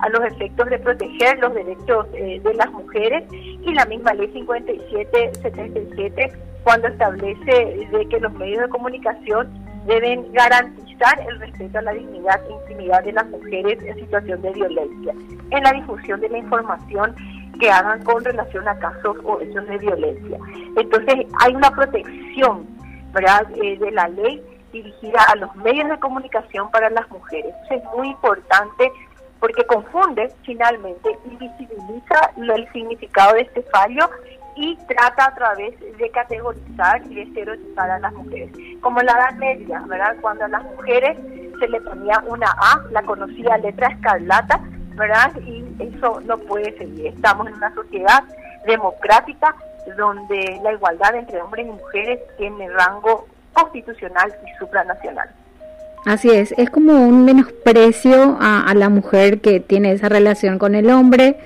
a 0.00 0.08
los 0.08 0.24
efectos 0.24 0.68
de 0.70 0.78
proteger 0.78 1.38
los 1.38 1.54
derechos 1.54 2.06
eh, 2.14 2.40
de 2.42 2.54
las 2.54 2.70
mujeres 2.72 3.24
y 3.32 3.72
la 3.72 3.84
misma 3.84 4.14
ley 4.14 4.30
5777 4.32 6.32
cuando 6.64 6.88
establece 6.88 7.86
de 7.90 8.08
que 8.08 8.20
los 8.20 8.32
medios 8.32 8.62
de 8.62 8.68
comunicación 8.68 9.48
deben 9.86 10.32
garantizar 10.32 10.89
el 11.26 11.40
respeto 11.40 11.78
a 11.78 11.82
la 11.82 11.92
dignidad 11.92 12.40
e 12.46 12.52
intimidad 12.52 13.02
de 13.04 13.12
las 13.12 13.26
mujeres 13.28 13.82
en 13.82 13.94
situación 13.96 14.42
de 14.42 14.52
violencia, 14.52 15.14
en 15.50 15.62
la 15.62 15.72
difusión 15.72 16.20
de 16.20 16.28
la 16.28 16.38
información 16.38 17.14
que 17.58 17.70
hagan 17.70 18.02
con 18.04 18.24
relación 18.24 18.66
a 18.68 18.78
casos 18.78 19.16
o 19.24 19.40
hechos 19.40 19.66
de 19.66 19.78
violencia. 19.78 20.38
Entonces 20.76 21.26
hay 21.40 21.54
una 21.54 21.70
protección 21.70 22.66
¿verdad? 23.12 23.46
Eh, 23.62 23.78
de 23.78 23.90
la 23.90 24.08
ley 24.08 24.42
dirigida 24.72 25.22
a 25.24 25.36
los 25.36 25.54
medios 25.56 25.88
de 25.88 25.98
comunicación 25.98 26.70
para 26.70 26.90
las 26.90 27.08
mujeres. 27.10 27.54
es 27.70 27.82
muy 27.96 28.08
importante 28.08 28.92
porque 29.40 29.64
confunde 29.64 30.32
finalmente 30.44 31.18
y 31.24 31.36
visibiliza 31.36 32.30
el 32.36 32.72
significado 32.72 33.34
de 33.34 33.42
este 33.42 33.62
fallo 33.62 34.08
y 34.60 34.76
trata 34.86 35.24
a 35.24 35.34
través 35.34 35.74
de 35.80 36.10
categorizar 36.10 37.02
y 37.08 37.14
de 37.14 37.22
estereotipar 37.22 37.90
a 37.90 37.98
las 37.98 38.12
mujeres. 38.12 38.50
Como 38.82 39.00
en 39.00 39.06
la 39.06 39.12
Edad 39.12 39.34
Media, 39.38 39.82
¿verdad? 39.88 40.16
Cuando 40.20 40.44
a 40.44 40.48
las 40.48 40.62
mujeres 40.62 41.16
se 41.58 41.66
le 41.66 41.80
ponía 41.80 42.22
una 42.28 42.46
A, 42.58 42.82
la 42.90 43.02
conocida 43.02 43.56
letra 43.56 43.88
escarlata, 43.88 44.60
¿verdad? 44.96 45.32
Y 45.46 45.64
eso 45.78 46.20
no 46.26 46.36
puede 46.36 46.76
seguir. 46.76 47.06
Estamos 47.06 47.48
en 47.48 47.54
una 47.54 47.74
sociedad 47.74 48.22
democrática 48.66 49.56
donde 49.96 50.60
la 50.62 50.72
igualdad 50.74 51.14
entre 51.14 51.40
hombres 51.40 51.66
y 51.66 51.70
mujeres 51.70 52.20
tiene 52.36 52.68
rango 52.68 53.26
constitucional 53.54 54.30
y 54.46 54.58
supranacional. 54.58 55.30
Así 56.04 56.30
es, 56.30 56.52
es 56.58 56.68
como 56.68 56.92
un 56.92 57.24
menosprecio 57.24 58.36
a, 58.40 58.72
la 58.74 58.90
mujer 58.90 59.40
que 59.40 59.60
tiene 59.60 59.92
esa 59.92 60.10
relación 60.10 60.58
con 60.58 60.74
el 60.74 60.90
hombre 60.90 61.36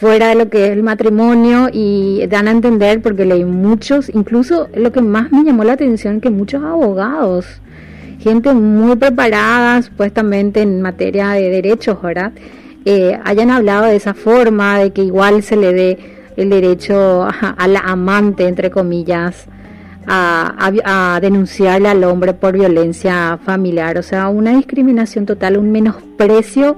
fuera 0.00 0.28
de 0.28 0.36
lo 0.36 0.48
que 0.48 0.66
es 0.66 0.70
el 0.70 0.82
matrimonio 0.82 1.68
y 1.72 2.24
dan 2.28 2.46
a 2.46 2.52
entender 2.52 3.02
porque 3.02 3.24
leí 3.24 3.44
muchos, 3.44 4.10
incluso 4.14 4.68
lo 4.74 4.92
que 4.92 5.00
más 5.00 5.32
me 5.32 5.44
llamó 5.44 5.64
la 5.64 5.72
atención 5.72 6.20
que 6.20 6.30
muchos 6.30 6.62
abogados, 6.62 7.60
gente 8.20 8.52
muy 8.54 8.96
preparada 8.96 9.82
supuestamente 9.82 10.62
en 10.62 10.82
materia 10.82 11.30
de 11.30 11.50
derechos, 11.50 12.00
¿verdad? 12.00 12.32
Eh, 12.84 13.18
hayan 13.24 13.50
hablado 13.50 13.86
de 13.86 13.96
esa 13.96 14.14
forma, 14.14 14.78
de 14.78 14.92
que 14.92 15.02
igual 15.02 15.42
se 15.42 15.56
le 15.56 15.72
dé 15.72 15.98
el 16.36 16.50
derecho 16.50 17.24
a 17.24 17.66
la 17.66 17.80
amante, 17.80 18.46
entre 18.46 18.70
comillas, 18.70 19.48
a, 20.06 21.18
denunciarle 21.20 21.88
al 21.88 22.04
hombre 22.04 22.34
por 22.34 22.54
violencia 22.54 23.38
familiar, 23.44 23.98
o 23.98 24.02
sea, 24.02 24.28
una 24.28 24.52
discriminación 24.56 25.26
total, 25.26 25.58
un 25.58 25.70
menosprecio 25.72 26.76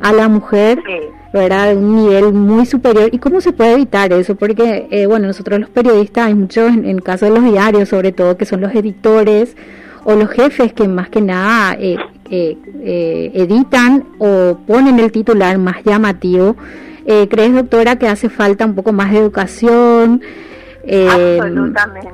a 0.00 0.12
la 0.12 0.28
mujer, 0.28 0.82
¿verdad? 1.32 1.70
De 1.70 1.76
un 1.76 1.96
nivel 1.96 2.32
muy 2.32 2.66
superior. 2.66 3.08
¿Y 3.12 3.18
cómo 3.18 3.40
se 3.40 3.52
puede 3.52 3.74
evitar 3.74 4.12
eso? 4.12 4.34
Porque, 4.34 4.86
eh, 4.90 5.06
bueno, 5.06 5.26
nosotros 5.26 5.60
los 5.60 5.70
periodistas, 5.70 6.26
hay 6.26 6.34
muchos, 6.34 6.72
en, 6.72 6.84
el 6.84 7.02
caso 7.02 7.26
de 7.26 7.32
los 7.32 7.44
diarios, 7.44 7.88
sobre 7.88 8.12
todo, 8.12 8.36
que 8.36 8.46
son 8.46 8.60
los 8.60 8.74
editores 8.74 9.56
o 10.04 10.14
los 10.14 10.30
jefes 10.30 10.72
que 10.72 10.88
más 10.88 11.08
que 11.08 11.20
nada 11.20 11.76
eh, 11.78 11.96
eh, 12.30 13.30
editan 13.34 14.04
o 14.18 14.58
ponen 14.66 14.98
el 14.98 15.12
titular 15.12 15.58
más 15.58 15.84
llamativo. 15.84 16.56
¿Crees, 17.04 17.52
doctora, 17.52 17.96
que 17.96 18.06
hace 18.06 18.28
falta 18.28 18.64
un 18.64 18.76
poco 18.76 18.92
más 18.92 19.10
de 19.10 19.18
educación? 19.18 20.22
eh, 20.84 21.40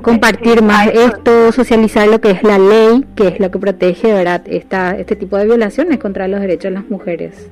compartir 0.03 0.63
más 0.63 0.89
esto, 0.89 1.53
socializar 1.53 2.09
lo 2.09 2.21
que 2.21 2.31
es 2.31 2.43
la 2.43 2.59
ley, 2.59 3.05
que 3.15 3.29
es 3.29 3.41
lo 3.41 3.51
que 3.51 3.59
protege 3.59 4.13
¿verdad? 4.13 4.43
Esta, 4.47 4.97
este 4.97 5.17
tipo 5.17 5.37
de 5.37 5.47
violaciones 5.47 5.99
contra 5.99 6.29
los 6.29 6.41
derechos 6.41 6.65
de 6.65 6.71
las 6.73 6.91
mujeres. 6.91 7.49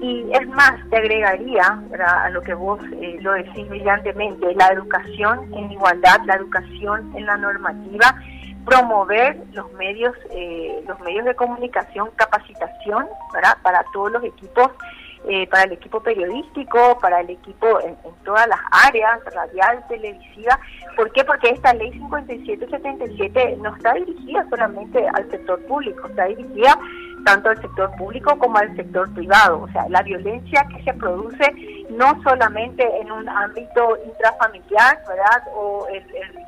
Y 0.00 0.30
es 0.32 0.46
más, 0.48 0.74
te 0.90 0.96
agregaría 0.96 1.80
a 2.06 2.30
lo 2.30 2.42
que 2.42 2.54
vos 2.54 2.80
eh, 3.00 3.18
lo 3.22 3.32
decís 3.32 3.68
brillantemente, 3.68 4.54
la 4.54 4.68
educación 4.68 5.52
en 5.54 5.72
igualdad, 5.72 6.20
la 6.26 6.34
educación 6.34 7.12
en 7.16 7.26
la 7.26 7.36
normativa, 7.36 8.14
promover 8.64 9.38
los 9.52 9.72
medios, 9.72 10.14
eh, 10.30 10.82
los 10.86 11.00
medios 11.00 11.24
de 11.24 11.34
comunicación, 11.34 12.10
capacitación 12.16 13.06
¿verdad? 13.32 13.56
para 13.62 13.84
todos 13.92 14.12
los 14.12 14.24
equipos 14.24 14.70
eh, 15.28 15.48
para 15.48 15.64
el 15.64 15.72
equipo 15.72 16.00
periodístico, 16.00 16.98
para 17.00 17.20
el 17.20 17.30
equipo 17.30 17.80
en, 17.80 17.96
todas 18.24 18.46
las 18.46 18.60
áreas, 18.86 19.18
radial, 19.34 19.84
televisiva. 19.88 20.56
¿Por 20.94 21.10
qué? 21.10 21.24
Porque 21.24 21.48
esta 21.48 21.74
ley 21.74 21.90
5777 21.90 23.56
no 23.60 23.74
está 23.74 23.94
dirigida 23.94 24.46
solamente 24.48 25.04
al 25.14 25.28
sector 25.28 25.60
público, 25.66 26.06
está 26.06 26.26
dirigida 26.26 26.78
tanto 27.26 27.50
al 27.50 27.60
sector 27.60 27.90
público 27.96 28.38
como 28.38 28.56
al 28.56 28.74
sector 28.76 29.12
privado. 29.12 29.62
O 29.62 29.68
sea, 29.72 29.88
la 29.88 30.02
violencia 30.02 30.64
que 30.72 30.80
se 30.84 30.94
produce 30.94 31.52
no 31.90 32.22
solamente 32.22 32.84
en 33.00 33.10
un 33.10 33.28
ámbito 33.28 33.98
intrafamiliar, 34.06 35.02
¿verdad? 35.08 35.42
O 35.52 35.88
el, 35.88 36.04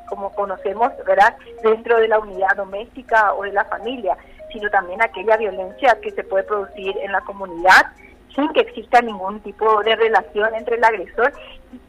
como 0.07 0.31
conocemos, 0.31 0.89
¿verdad? 1.05 1.35
Dentro 1.61 1.99
de 1.99 2.07
la 2.07 2.19
unidad 2.19 2.55
doméstica 2.55 3.33
o 3.33 3.43
de 3.43 3.51
la 3.51 3.65
familia, 3.65 4.15
sino 4.53 4.69
también 4.69 5.01
aquella 5.01 5.35
violencia 5.35 5.97
que 6.01 6.11
se 6.11 6.23
puede 6.23 6.45
producir 6.45 6.95
en 7.03 7.11
la 7.11 7.19
comunidad 7.21 7.87
sin 8.33 8.47
que 8.53 8.61
exista 8.61 9.01
ningún 9.01 9.41
tipo 9.41 9.83
de 9.83 9.97
relación 9.97 10.55
entre 10.55 10.77
el 10.77 10.83
agresor. 10.85 11.33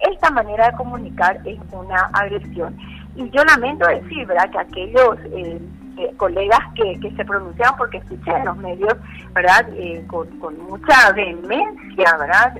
Esta 0.00 0.30
manera 0.30 0.70
de 0.70 0.76
comunicar 0.76 1.38
es 1.44 1.60
una 1.70 2.10
agresión. 2.12 2.76
Y 3.14 3.30
yo 3.30 3.44
lamento 3.44 3.86
decir, 3.86 4.26
¿verdad?, 4.26 4.50
que 4.50 4.58
aquellos 4.58 5.16
eh, 5.32 5.60
eh, 5.98 6.12
colegas 6.16 6.60
que, 6.74 6.98
que 7.00 7.10
se 7.16 7.24
pronunciaban, 7.24 7.76
porque 7.76 7.98
escuché 7.98 8.30
en 8.30 8.44
los 8.44 8.56
medios, 8.56 8.94
¿verdad?, 9.34 9.68
eh, 9.74 10.04
con, 10.06 10.26
con 10.38 10.58
mucha 10.64 11.12
vehemencia, 11.12 12.16
¿verdad?, 12.18 12.54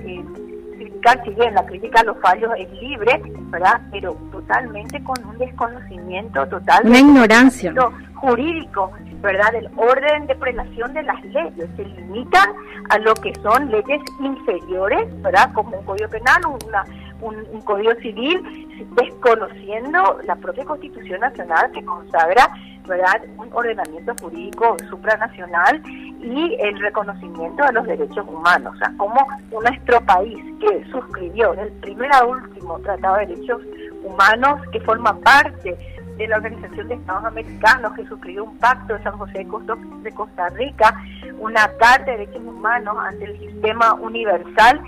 criticar, 0.77 1.23
si 1.23 1.29
bien 1.31 1.53
la 1.53 1.65
crítica 1.65 2.01
a 2.01 2.03
los 2.03 2.17
fallos 2.19 2.51
es 2.57 2.71
libre, 2.81 3.21
¿verdad?, 3.49 3.81
pero 3.91 4.13
totalmente 4.31 5.03
con 5.03 5.23
un 5.25 5.37
desconocimiento 5.37 6.47
total. 6.47 6.81
Una 6.85 6.99
ignorancia. 6.99 7.73
Jurídico, 8.15 8.91
¿verdad?, 9.21 9.51
del 9.51 9.69
orden 9.77 10.27
de 10.27 10.35
prelación 10.35 10.93
de 10.93 11.03
las 11.03 11.23
leyes. 11.25 11.69
Se 11.75 11.85
limitan 11.85 12.49
a 12.89 12.97
lo 12.99 13.13
que 13.15 13.33
son 13.41 13.69
leyes 13.71 14.01
inferiores, 14.19 15.21
¿verdad?, 15.21 15.51
como 15.53 15.77
un 15.77 15.85
código 15.85 16.09
penal, 16.09 16.41
una, 16.65 16.83
un, 17.21 17.61
código 17.61 17.93
civil, 18.01 18.87
desconociendo 18.95 20.19
la 20.25 20.35
propia 20.35 20.65
Constitución 20.65 21.21
Nacional 21.21 21.71
que 21.71 21.83
consagra 21.83 22.49
¿verdad? 22.87 23.21
un 23.37 23.49
ordenamiento 23.53 24.13
jurídico 24.21 24.77
supranacional 24.89 25.81
y 25.85 26.55
el 26.59 26.79
reconocimiento 26.79 27.65
de 27.65 27.73
los 27.73 27.85
derechos 27.85 28.25
humanos. 28.27 28.73
O 28.75 28.77
sea, 28.77 28.93
como 28.97 29.27
nuestro 29.51 30.01
país 30.01 30.37
que 30.59 30.85
suscribió 30.91 31.53
el 31.53 31.71
primer 31.73 32.13
a 32.13 32.25
último 32.25 32.79
Tratado 32.79 33.17
de 33.17 33.27
Derechos 33.27 33.61
Humanos, 34.03 34.61
que 34.71 34.79
forma 34.81 35.17
parte 35.19 35.75
de 36.17 36.27
la 36.27 36.37
Organización 36.37 36.87
de 36.87 36.95
Estados 36.95 37.25
Americanos, 37.25 37.93
que 37.93 38.05
suscribió 38.05 38.43
un 38.43 38.57
pacto 38.57 38.93
de 38.93 39.03
San 39.03 39.17
José 39.17 39.39
de 39.39 40.11
Costa, 40.11 40.49
Rica, 40.49 40.95
una 41.39 41.67
Carta 41.77 42.11
de 42.11 42.17
Derechos 42.17 42.43
Humanos 42.43 42.95
ante 42.99 43.25
el 43.25 43.39
sistema 43.39 43.93
universal, 43.95 44.81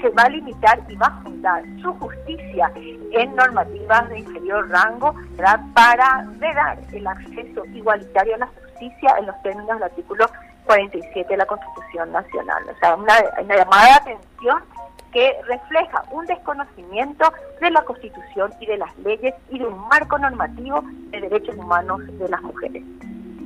se 0.00 0.08
va 0.10 0.24
a 0.24 0.28
limitar 0.28 0.80
y 0.88 0.96
va 0.96 1.06
a 1.06 1.22
fundar 1.22 1.62
su 1.80 1.92
justicia 1.94 2.72
en 2.74 3.34
normativas 3.36 4.08
de 4.08 4.18
inferior 4.18 4.68
rango 4.68 5.14
para 5.74 6.26
dar 6.40 6.78
el 6.92 7.06
acceso 7.06 7.64
igualitario 7.66 8.34
a 8.34 8.38
la 8.38 8.46
justicia 8.46 9.14
en 9.18 9.26
los 9.26 9.42
términos 9.42 9.74
del 9.74 9.84
artículo 9.84 10.26
47 10.64 11.28
de 11.28 11.36
la 11.36 11.46
Constitución 11.46 12.12
Nacional. 12.12 12.62
O 12.68 12.78
sea, 12.78 12.96
una, 12.96 13.14
una 13.40 13.56
llamada 13.56 13.84
de 13.84 13.92
atención 13.92 14.62
que 15.12 15.32
refleja 15.46 16.02
un 16.10 16.26
desconocimiento 16.26 17.32
de 17.60 17.70
la 17.70 17.82
Constitución 17.82 18.52
y 18.60 18.66
de 18.66 18.78
las 18.78 18.96
leyes 18.98 19.34
y 19.50 19.58
de 19.58 19.66
un 19.66 19.78
marco 19.88 20.18
normativo 20.18 20.82
de 21.10 21.20
derechos 21.20 21.54
humanos 21.56 22.00
de 22.18 22.28
las 22.28 22.42
mujeres. 22.42 22.82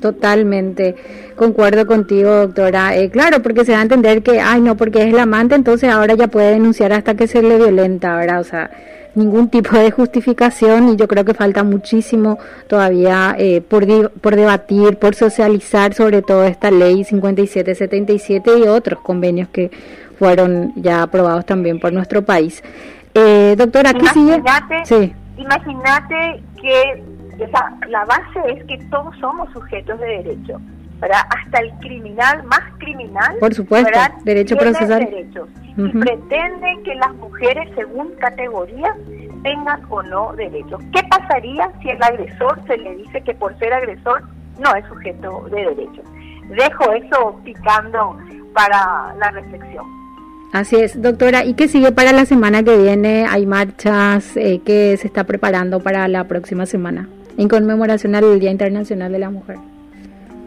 Totalmente, 0.00 0.94
concuerdo 1.36 1.86
contigo, 1.86 2.30
doctora. 2.30 2.96
Eh, 2.96 3.10
claro, 3.10 3.42
porque 3.42 3.64
se 3.64 3.72
va 3.72 3.78
a 3.78 3.82
entender 3.82 4.22
que, 4.22 4.40
ay, 4.40 4.60
no, 4.60 4.76
porque 4.76 5.02
es 5.02 5.12
la 5.12 5.22
amante, 5.22 5.54
entonces 5.54 5.90
ahora 5.90 6.14
ya 6.14 6.28
puede 6.28 6.52
denunciar 6.52 6.92
hasta 6.92 7.14
que 7.14 7.26
se 7.26 7.42
le 7.42 7.56
violenta, 7.56 8.16
¿verdad? 8.16 8.40
O 8.40 8.44
sea, 8.44 8.70
ningún 9.14 9.48
tipo 9.50 9.76
de 9.76 9.90
justificación 9.90 10.90
y 10.90 10.96
yo 10.96 11.08
creo 11.08 11.24
que 11.24 11.34
falta 11.34 11.64
muchísimo 11.64 12.38
todavía 12.68 13.34
eh, 13.38 13.60
por, 13.62 14.10
por 14.20 14.36
debatir, 14.36 14.98
por 14.98 15.14
socializar 15.14 15.94
sobre 15.94 16.22
todo 16.22 16.44
esta 16.44 16.70
ley 16.70 17.04
5777 17.04 18.58
y 18.58 18.62
otros 18.68 19.00
convenios 19.00 19.48
que 19.48 19.70
fueron 20.18 20.72
ya 20.76 21.02
aprobados 21.02 21.44
también 21.44 21.80
por 21.80 21.92
nuestro 21.92 22.22
país. 22.24 22.62
Eh, 23.14 23.54
doctora, 23.56 23.94
¿qué 23.94 24.06
sigue? 24.08 24.42
Sí. 24.84 25.12
Imagínate 25.38 26.42
que 26.60 27.02
la 27.88 28.04
base 28.04 28.40
es 28.52 28.64
que 28.64 28.78
todos 28.90 29.16
somos 29.18 29.50
sujetos 29.52 29.98
de 30.00 30.06
derecho. 30.06 30.60
Hasta 31.00 31.58
el 31.58 31.70
criminal 31.80 32.42
más 32.44 32.62
criminal, 32.78 33.36
por 33.38 33.52
supuesto, 33.52 33.98
derecho 34.24 34.56
procesal. 34.56 35.04
derechos 35.04 35.48
y 35.76 35.88
pretenden 35.88 36.82
que 36.84 36.94
las 36.94 37.14
mujeres, 37.16 37.68
según 37.74 38.14
categoría, 38.14 38.94
tengan 39.42 39.82
o 39.90 40.02
no 40.02 40.32
derechos. 40.32 40.80
¿Qué 40.92 41.02
pasaría 41.10 41.70
si 41.82 41.90
el 41.90 42.02
agresor 42.02 42.58
se 42.66 42.78
le 42.78 42.96
dice 42.96 43.20
que 43.20 43.34
por 43.34 43.56
ser 43.58 43.74
agresor 43.74 44.22
no 44.58 44.74
es 44.74 44.86
sujeto 44.86 45.46
de 45.50 45.66
derechos? 45.66 46.04
Dejo 46.48 46.92
eso 46.92 47.40
picando 47.44 48.16
para 48.54 49.14
la 49.18 49.30
reflexión. 49.32 49.84
Así 50.52 50.76
es, 50.76 51.00
doctora. 51.02 51.44
¿Y 51.44 51.54
qué 51.54 51.68
sigue 51.68 51.92
para 51.92 52.12
la 52.12 52.24
semana 52.24 52.62
que 52.62 52.78
viene? 52.78 53.26
¿Hay 53.28 53.44
marchas? 53.44 54.34
Eh, 54.36 54.62
¿Qué 54.64 54.96
se 54.96 55.08
está 55.08 55.24
preparando 55.24 55.80
para 55.80 56.08
la 56.08 56.24
próxima 56.24 56.64
semana 56.64 57.06
en 57.36 57.48
conmemoración 57.48 58.14
al 58.14 58.40
Día 58.40 58.50
Internacional 58.50 59.12
de 59.12 59.18
la 59.18 59.30
Mujer? 59.30 59.56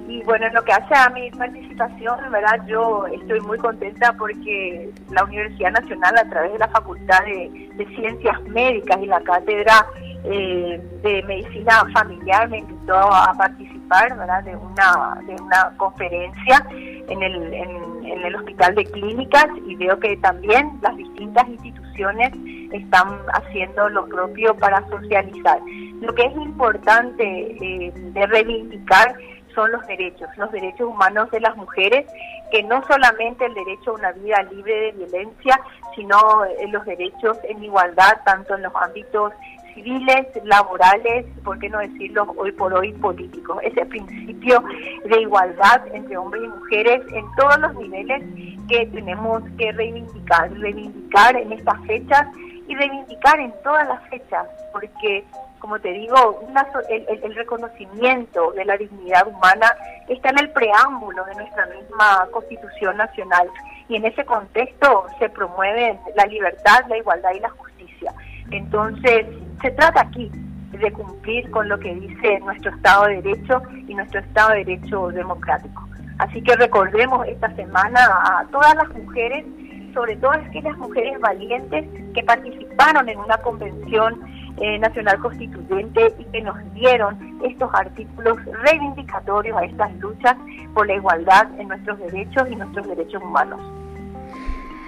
Y 0.07 0.23
bueno, 0.23 0.47
en 0.47 0.53
lo 0.55 0.63
que 0.63 0.71
hace 0.71 0.93
a 0.95 1.09
mi 1.09 1.29
participación, 1.29 2.17
verdad, 2.31 2.65
yo 2.67 3.05
estoy 3.07 3.39
muy 3.41 3.59
contenta 3.59 4.11
porque 4.13 4.89
la 5.11 5.23
Universidad 5.23 5.71
Nacional, 5.71 6.17
a 6.17 6.29
través 6.29 6.53
de 6.53 6.59
la 6.59 6.67
Facultad 6.69 7.19
de, 7.25 7.85
Ciencias 7.95 8.41
Médicas 8.43 8.97
y 9.01 9.05
la 9.05 9.21
Cátedra 9.21 9.85
eh, 10.23 10.81
de 11.03 11.23
Medicina 11.23 11.85
Familiar, 11.93 12.49
me 12.49 12.57
invitó 12.57 12.95
a 12.95 13.33
participar, 13.37 14.17
¿verdad?, 14.17 14.43
de 14.43 14.55
una, 14.55 15.21
de 15.27 15.41
una 15.41 15.77
conferencia 15.77 16.65
en 16.71 17.21
el, 17.21 17.53
en, 17.53 18.05
en 18.05 18.25
el 18.25 18.35
Hospital 18.35 18.75
de 18.75 18.85
Clínicas 18.85 19.47
y 19.67 19.75
veo 19.75 19.99
que 19.99 20.17
también 20.17 20.71
las 20.81 20.97
distintas 20.97 21.47
instituciones 21.47 22.31
están 22.71 23.19
haciendo 23.33 23.89
lo 23.89 24.05
propio 24.07 24.55
para 24.55 24.87
socializar. 24.89 25.59
Lo 26.01 26.13
que 26.13 26.23
es 26.23 26.35
importante 26.35 27.23
eh, 27.23 27.91
de 27.93 28.27
reivindicar 28.27 29.15
son 29.53 29.71
los 29.71 29.85
derechos, 29.87 30.29
los 30.37 30.51
derechos 30.51 30.87
humanos 30.87 31.29
de 31.31 31.39
las 31.39 31.55
mujeres, 31.57 32.05
que 32.51 32.63
no 32.63 32.81
solamente 32.87 33.45
el 33.45 33.53
derecho 33.53 33.91
a 33.91 33.95
una 33.95 34.11
vida 34.13 34.43
libre 34.43 34.73
de 34.73 34.91
violencia, 34.91 35.59
sino 35.95 36.45
eh, 36.45 36.67
los 36.69 36.85
derechos 36.85 37.37
en 37.43 37.63
igualdad, 37.63 38.21
tanto 38.25 38.55
en 38.55 38.63
los 38.63 38.73
ámbitos 38.75 39.33
civiles, 39.73 40.27
laborales, 40.43 41.25
por 41.43 41.59
qué 41.59 41.69
no 41.69 41.79
decirlo 41.79 42.33
hoy 42.37 42.51
por 42.51 42.73
hoy 42.73 42.91
políticos. 42.93 43.59
Ese 43.63 43.85
principio 43.85 44.63
de 45.05 45.21
igualdad 45.21 45.81
entre 45.93 46.17
hombres 46.17 46.43
y 46.43 46.47
mujeres 46.47 47.01
en 47.13 47.25
todos 47.37 47.59
los 47.59 47.75
niveles 47.75 48.23
que 48.67 48.85
tenemos 48.87 49.43
que 49.57 49.71
reivindicar, 49.71 50.51
reivindicar 50.53 51.35
en 51.35 51.53
estas 51.53 51.79
fechas 51.85 52.27
y 52.69 52.75
reivindicar 52.75 53.39
en 53.39 53.51
todas 53.63 53.87
las 53.87 54.01
fechas, 54.09 54.47
porque 54.71 55.25
como 55.59 55.77
te 55.79 55.91
digo, 55.91 56.41
el, 56.89 57.35
reconocimiento 57.35 58.51
de 58.53 58.63
la 58.63 58.77
dignidad 58.77 59.27
humana 59.27 59.67
está 60.07 60.29
en 60.29 60.39
el 60.39 60.49
preámbulo 60.51 61.25
de 61.25 61.35
nuestra 61.35 61.65
misma 61.65 62.27
Constitución 62.31 62.95
Nacional 62.95 63.49
y 63.89 63.97
en 63.97 64.05
ese 64.05 64.23
contexto 64.23 65.05
se 65.19 65.29
promueven 65.29 65.99
la 66.15 66.25
libertad, 66.25 66.85
la 66.87 66.97
igualdad 66.97 67.31
y 67.35 67.39
la 67.39 67.49
justicia. 67.49 68.13
Entonces, 68.51 69.25
se 69.61 69.71
trata 69.71 70.01
aquí 70.01 70.31
de 70.71 70.93
cumplir 70.93 71.49
con 71.51 71.67
lo 71.67 71.77
que 71.77 71.93
dice 71.93 72.39
nuestro 72.39 72.71
Estado 72.71 73.05
de 73.07 73.21
Derecho 73.21 73.61
y 73.87 73.95
nuestro 73.95 74.21
Estado 74.21 74.51
de 74.51 74.63
Derecho 74.63 75.07
democrático. 75.09 75.87
Así 76.19 76.41
que 76.41 76.55
recordemos 76.55 77.27
esta 77.27 77.53
semana 77.55 77.99
a 77.99 78.45
todas 78.51 78.75
las 78.75 78.89
mujeres, 78.89 79.45
sobre 79.93 80.15
todo 80.17 80.31
aquellas 80.31 80.77
mujeres 80.77 81.19
valientes 81.19 81.85
que 82.13 82.23
participaron 82.23 83.09
en 83.09 83.19
una 83.19 83.37
convención 83.37 84.19
eh, 84.61 84.77
nacional 84.79 85.19
Constituyente 85.19 86.13
y 86.19 86.23
que 86.25 86.41
nos 86.41 86.55
dieron 86.73 87.17
estos 87.43 87.69
artículos 87.73 88.37
reivindicatorios 88.63 89.57
a 89.57 89.63
estas 89.63 89.95
luchas 89.99 90.35
por 90.73 90.87
la 90.87 90.95
igualdad 90.95 91.47
en 91.59 91.69
nuestros 91.69 91.97
derechos 91.99 92.43
y 92.51 92.55
nuestros 92.55 92.87
derechos 92.87 93.23
humanos. 93.23 93.59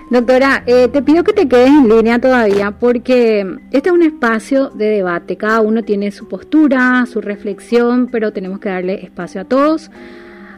Doctora, 0.10 0.64
eh, 0.66 0.90
te 0.90 1.02
pido 1.02 1.24
que 1.24 1.32
te 1.32 1.48
quedes 1.48 1.70
en 1.70 1.88
línea 1.88 2.20
todavía 2.20 2.72
porque 2.72 3.60
este 3.72 3.88
es 3.88 3.96
un 3.96 4.04
espacio 4.04 4.70
de 4.70 4.90
debate. 4.90 5.38
Cada 5.38 5.62
uno 5.62 5.84
tiene 5.84 6.12
su 6.12 6.28
postura, 6.28 7.06
su 7.06 7.22
reflexión, 7.22 8.10
pero 8.12 8.34
tenemos 8.34 8.60
que 8.60 8.68
darle 8.68 9.06
espacio 9.06 9.40
a 9.40 9.46
todos. 9.46 9.90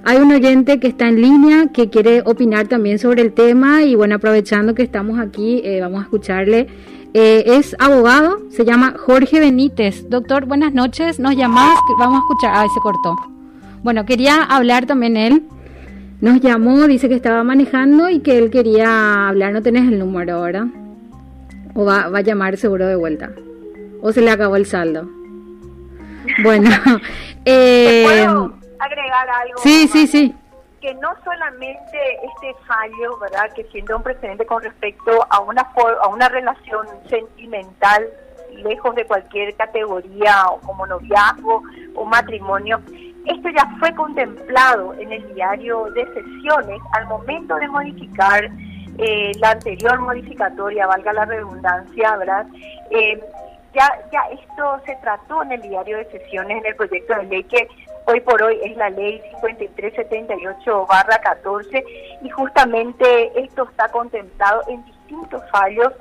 Hay 0.04 0.18
un 0.18 0.32
oyente 0.32 0.80
que 0.80 0.88
está 0.88 1.08
en 1.08 1.22
línea 1.22 1.68
que 1.74 1.89
quiere 1.89 2.22
opinar 2.26 2.68
también 2.68 3.00
sobre 3.00 3.22
el 3.22 3.34
tema 3.34 3.84
y 3.84 3.96
bueno, 3.96 4.16
aprovechando 4.16 4.76
que 4.76 4.84
estamos 4.84 5.20
aquí, 5.20 5.62
eh, 5.63 5.80
vamos 5.82 6.02
a 6.02 6.04
escucharle 6.04 6.68
eh, 7.16 7.44
es 7.46 7.76
abogado, 7.78 8.39
se 8.50 8.66
llama 8.66 8.96
Jorge 8.98 9.39
Benítez. 9.39 10.10
Doctor, 10.10 10.46
buenas 10.46 10.74
noches. 10.74 11.20
Nos 11.20 11.36
llamás, 11.36 11.78
vamos 12.00 12.16
a 12.16 12.20
escuchar. 12.20 12.52
Ay, 12.56 12.68
se 12.74 12.80
cortó. 12.80 13.16
Bueno, 13.84 14.04
quería 14.06 14.42
hablar 14.42 14.88
también 14.88 15.16
él. 15.16 15.44
Nos 16.22 16.42
llamó, 16.42 16.88
dice 16.88 17.10
que 17.10 17.16
estaba 17.16 17.44
manejando 17.44 18.10
y 18.10 18.22
que 18.22 18.39
él 18.39 18.50
quería 18.50 19.28
hablar. 19.28 19.54
No 19.54 19.62
tenés 19.62 19.92
el 19.92 20.00
número 20.00 20.38
ahora. 20.38 20.68
O 21.76 21.86
va, 21.86 22.08
va 22.08 22.20
a 22.20 22.22
llamar 22.22 22.58
seguro 22.58 22.88
de 22.88 22.96
vuelta. 22.96 23.30
O 24.02 24.12
se 24.12 24.22
le 24.22 24.32
acabó 24.32 24.56
el 24.56 24.66
saldo. 24.66 25.08
Bueno. 26.42 26.72
eh, 27.46 28.06
¿Puedo 28.06 28.62
agregar 28.84 29.30
algo? 29.30 29.58
Sí, 29.58 29.88
sí, 29.88 30.08
sí 30.08 30.36
que 30.84 30.93
no 30.96 31.13
solamente 31.24 31.98
este 32.26 32.54
fallo, 32.67 33.17
¿verdad?, 33.17 33.50
que 33.56 33.63
siendo 33.72 33.96
un 33.96 34.04
precedente 34.04 34.46
con 34.46 34.62
respecto 34.62 35.26
a 35.30 35.39
una, 35.39 35.62
a 36.02 36.08
una 36.10 36.28
relación 36.28 36.86
sentimental 37.10 38.06
lejos 38.52 38.93
de 38.93 39.06
cualquier 39.06 39.56
categoría 39.56 40.43
o 40.50 40.60
como 40.60 40.86
noviazgo 40.86 41.63
o 41.96 42.04
matrimonio, 42.04 42.82
esto 43.26 43.50
ya 43.50 43.65
fue 43.80 43.96
contemplado 43.96 44.93
en 44.96 45.13
el 45.13 45.34
diario 45.34 45.86
de 45.91 46.06
sesiones 46.13 46.82
al 46.91 47.08
momento 47.08 47.56
de 47.56 47.67
modificar 47.69 48.50
eh, 48.98 49.32
la 49.39 49.52
anterior 49.52 50.00
modificatoria, 50.02 50.86
valga 50.86 51.13
la 51.13 51.24
redundancia, 51.24 52.17
¿verdad? 52.17 52.46
Eh, 52.89 53.24
ya, 53.74 53.89
ya 54.12 54.22
esto 54.32 54.82
se 54.86 54.96
trató 54.98 55.43
en 55.43 55.54
el 55.54 55.62
diario 55.62 55.98
de 55.98 56.12
sesiones, 56.12 56.58
en 56.58 56.65
el 56.65 56.76
proyecto 56.76 57.15
de 57.15 57.24
ley 57.24 57.43
que 57.46 57.67
hoy 58.06 58.22
por 58.22 58.42
hoy 58.42 58.58
es 58.63 58.78
la 58.78 58.89
ley 58.89 59.22
5378-14 59.42 61.84
y 62.22 62.30
justamente 62.30 63.42
esto 63.42 63.68
está 63.70 63.89
contemplado 63.89 64.62
en 64.68 64.86
distintos 64.86 65.44
fallos 65.52 65.92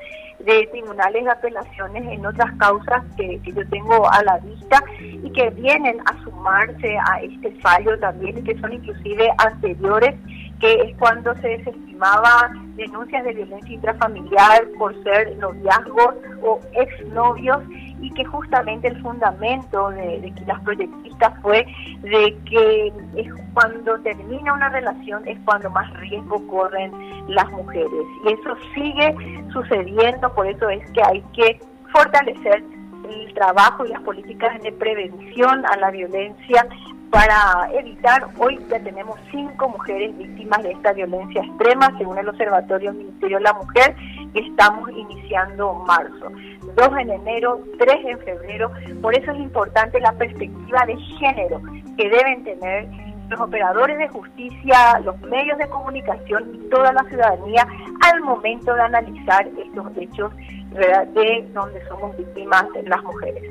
de 0.41 0.67
tribunales 0.73 1.25
de 1.25 1.31
apelaciones 1.31 2.05
en 2.11 2.27
otras 2.27 2.51
causas 2.59 3.05
que, 3.17 3.41
yo 3.45 3.69
tengo 3.69 4.11
a 4.11 4.25
la 4.25 4.39
vista 4.39 4.83
y 4.99 5.31
que 5.31 5.51
vienen 5.51 6.01
a 6.07 6.21
sumarse 6.25 6.99
a 6.99 7.21
este 7.23 7.53
fallo 7.61 7.97
también 8.01 8.43
que 8.43 8.59
son 8.59 8.73
inclusive 8.73 9.31
anteriores 9.39 10.17
que 10.59 10.75
es 10.75 10.97
cuando 10.97 11.33
se 11.37 11.47
desestimaba 11.49 12.51
denuncias 12.75 13.23
de 13.25 13.35
violencia 13.35 13.75
intrafamiliar 13.75 14.67
por 14.79 15.01
ser 15.05 15.37
noviazgos 15.37 16.17
o 16.43 16.59
exnovios 16.73 17.63
y 18.03 18.11
que 18.11 18.25
justamente 18.25 18.89
el 18.89 19.01
fundamento 19.01 19.91
de, 19.91 20.33
las 20.47 20.61
proyectistas 20.61 21.33
fue 21.41 21.65
de 22.03 22.37
que 22.45 22.93
es 23.17 23.29
cuando 23.55 23.99
termina 24.01 24.53
una 24.53 24.69
relación 24.69 25.27
es 25.27 25.39
cuando 25.45 25.71
más 25.71 25.91
riesgo 26.01 26.47
corren 26.49 26.93
las 27.29 27.49
mujeres. 27.53 27.91
Y 28.25 28.33
eso 28.33 28.57
sigue 28.75 29.15
sucediendo 29.53 30.33
por 30.35 30.47
eso 30.47 30.69
es 30.69 30.91
que 30.91 31.03
hay 31.03 31.23
que 31.33 31.61
fortalecer 31.93 32.63
el 33.09 33.35
trabajo 33.35 33.87
y 33.87 33.91
las 33.91 34.01
políticas 34.03 34.61
de 34.63 34.73
prevención 34.73 35.65
a 35.67 35.77
la 35.77 35.91
violencia 35.91 36.67
para 37.13 37.69
evitar, 37.75 38.27
hoy 38.39 38.59
ya 38.71 38.81
tenemos 38.81 39.21
cinco 39.31 39.69
mujeres 39.69 40.17
víctimas 40.17 40.63
de 40.63 40.73
esta 40.73 40.95
violencia 40.95 41.43
extrema, 41.43 41.93
según 41.99 42.17
el 42.17 42.27
Observatorio 42.27 42.95
Ministerio 42.95 43.37
de 43.37 43.43
la 43.43 43.53
Mujer, 43.53 43.95
estamos 44.35 44.91
iniciando 44.91 45.75
marzo. 45.87 46.29
Dos 46.77 46.89
en 46.99 47.11
enero, 47.11 47.61
tres 47.79 47.99
en 48.05 48.19
febrero, 48.21 48.71
por 49.01 49.15
eso 49.15 49.33
es 49.33 49.39
importante 49.39 50.01
la 50.01 50.13
perspectiva 50.13 50.85
de 50.87 50.97
género 50.97 51.61
que 51.97 52.09
deben 52.09 52.45
tener 52.45 52.89
los 53.29 53.41
operadores 53.41 53.99
de 53.99 54.09
justicia, 54.09 55.01
los 55.05 55.19
medios 55.23 55.59
de 55.59 55.69
comunicación 55.69 56.55
y 56.55 56.69
toda 56.69 56.93
la 56.93 57.05
ciudadanía 57.05 57.67
al 58.01 58.21
momento 58.23 58.75
de 58.75 58.83
analizar 58.83 59.47
estos 59.59 59.87
hechos 59.97 60.33
de 60.73 61.49
donde 61.53 61.87
somos 61.89 62.17
víctimas 62.17 62.65
las 62.87 63.03
mujeres. 63.03 63.45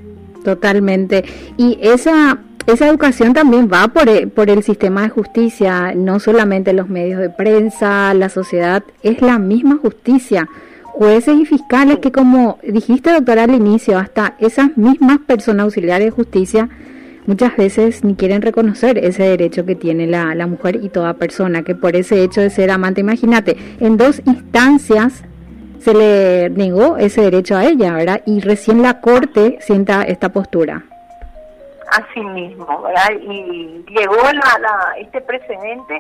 Totalmente. 0.44 1.24
Y 1.58 1.78
esa 1.82 2.39
esa 2.67 2.88
educación 2.88 3.34
también 3.34 3.70
va 3.72 3.88
por 3.88 4.08
el, 4.08 4.30
por 4.30 4.50
el 4.50 4.62
sistema 4.62 5.02
de 5.02 5.10
justicia, 5.10 5.94
no 5.96 6.20
solamente 6.20 6.74
los 6.74 6.89
medios 6.89 7.20
de 7.20 7.30
prensa, 7.30 8.13
la 8.13 8.30
sociedad, 8.30 8.84
es 9.02 9.22
la 9.22 9.39
misma 9.39 9.78
justicia 9.78 10.48
jueces 11.02 11.36
y 11.36 11.46
fiscales 11.48 11.98
que 11.98 12.12
como 12.12 12.60
dijiste 12.62 13.12
doctora 13.12 13.46
al 13.46 13.56
inicio, 13.56 13.98
hasta 13.98 14.36
esas 14.38 14.78
mismas 14.78 15.18
personas 15.26 15.64
auxiliares 15.64 16.06
de 16.06 16.12
justicia 16.12 16.70
muchas 17.26 17.58
veces 17.58 18.04
ni 18.04 18.14
quieren 18.14 18.44
reconocer 18.44 19.00
ese 19.00 19.24
derecho 19.24 19.66
que 19.66 19.74
tiene 19.74 20.06
la, 20.06 20.36
la 20.36 20.46
mujer 20.46 20.76
y 20.76 20.90
toda 20.90 21.16
persona, 21.16 21.64
que 21.64 21.74
por 21.74 21.96
ese 21.96 22.22
hecho 22.22 22.40
de 22.42 22.52
ser 22.52 22.70
amante, 22.70 23.02
imagínate, 23.02 23.58
en 23.80 23.98
dos 23.98 24.22
instancias 24.28 25.24
se 25.80 25.96
le 25.96 26.52
negó 26.52 26.98
ese 26.98 27.22
derecho 27.22 27.58
a 27.58 27.66
ella, 27.66 27.94
¿verdad? 27.94 28.22
Y 28.28 28.40
recién 28.42 28.84
la 28.84 29.02
Corte 29.02 29.58
sienta 29.60 30.04
esta 30.04 30.30
postura. 30.30 30.84
Así 31.90 32.20
mismo, 32.20 32.80
¿verdad? 32.84 33.10
Y 33.20 33.84
llegó 33.90 34.18
la, 34.34 35.00
este 35.00 35.20
precedente 35.22 36.00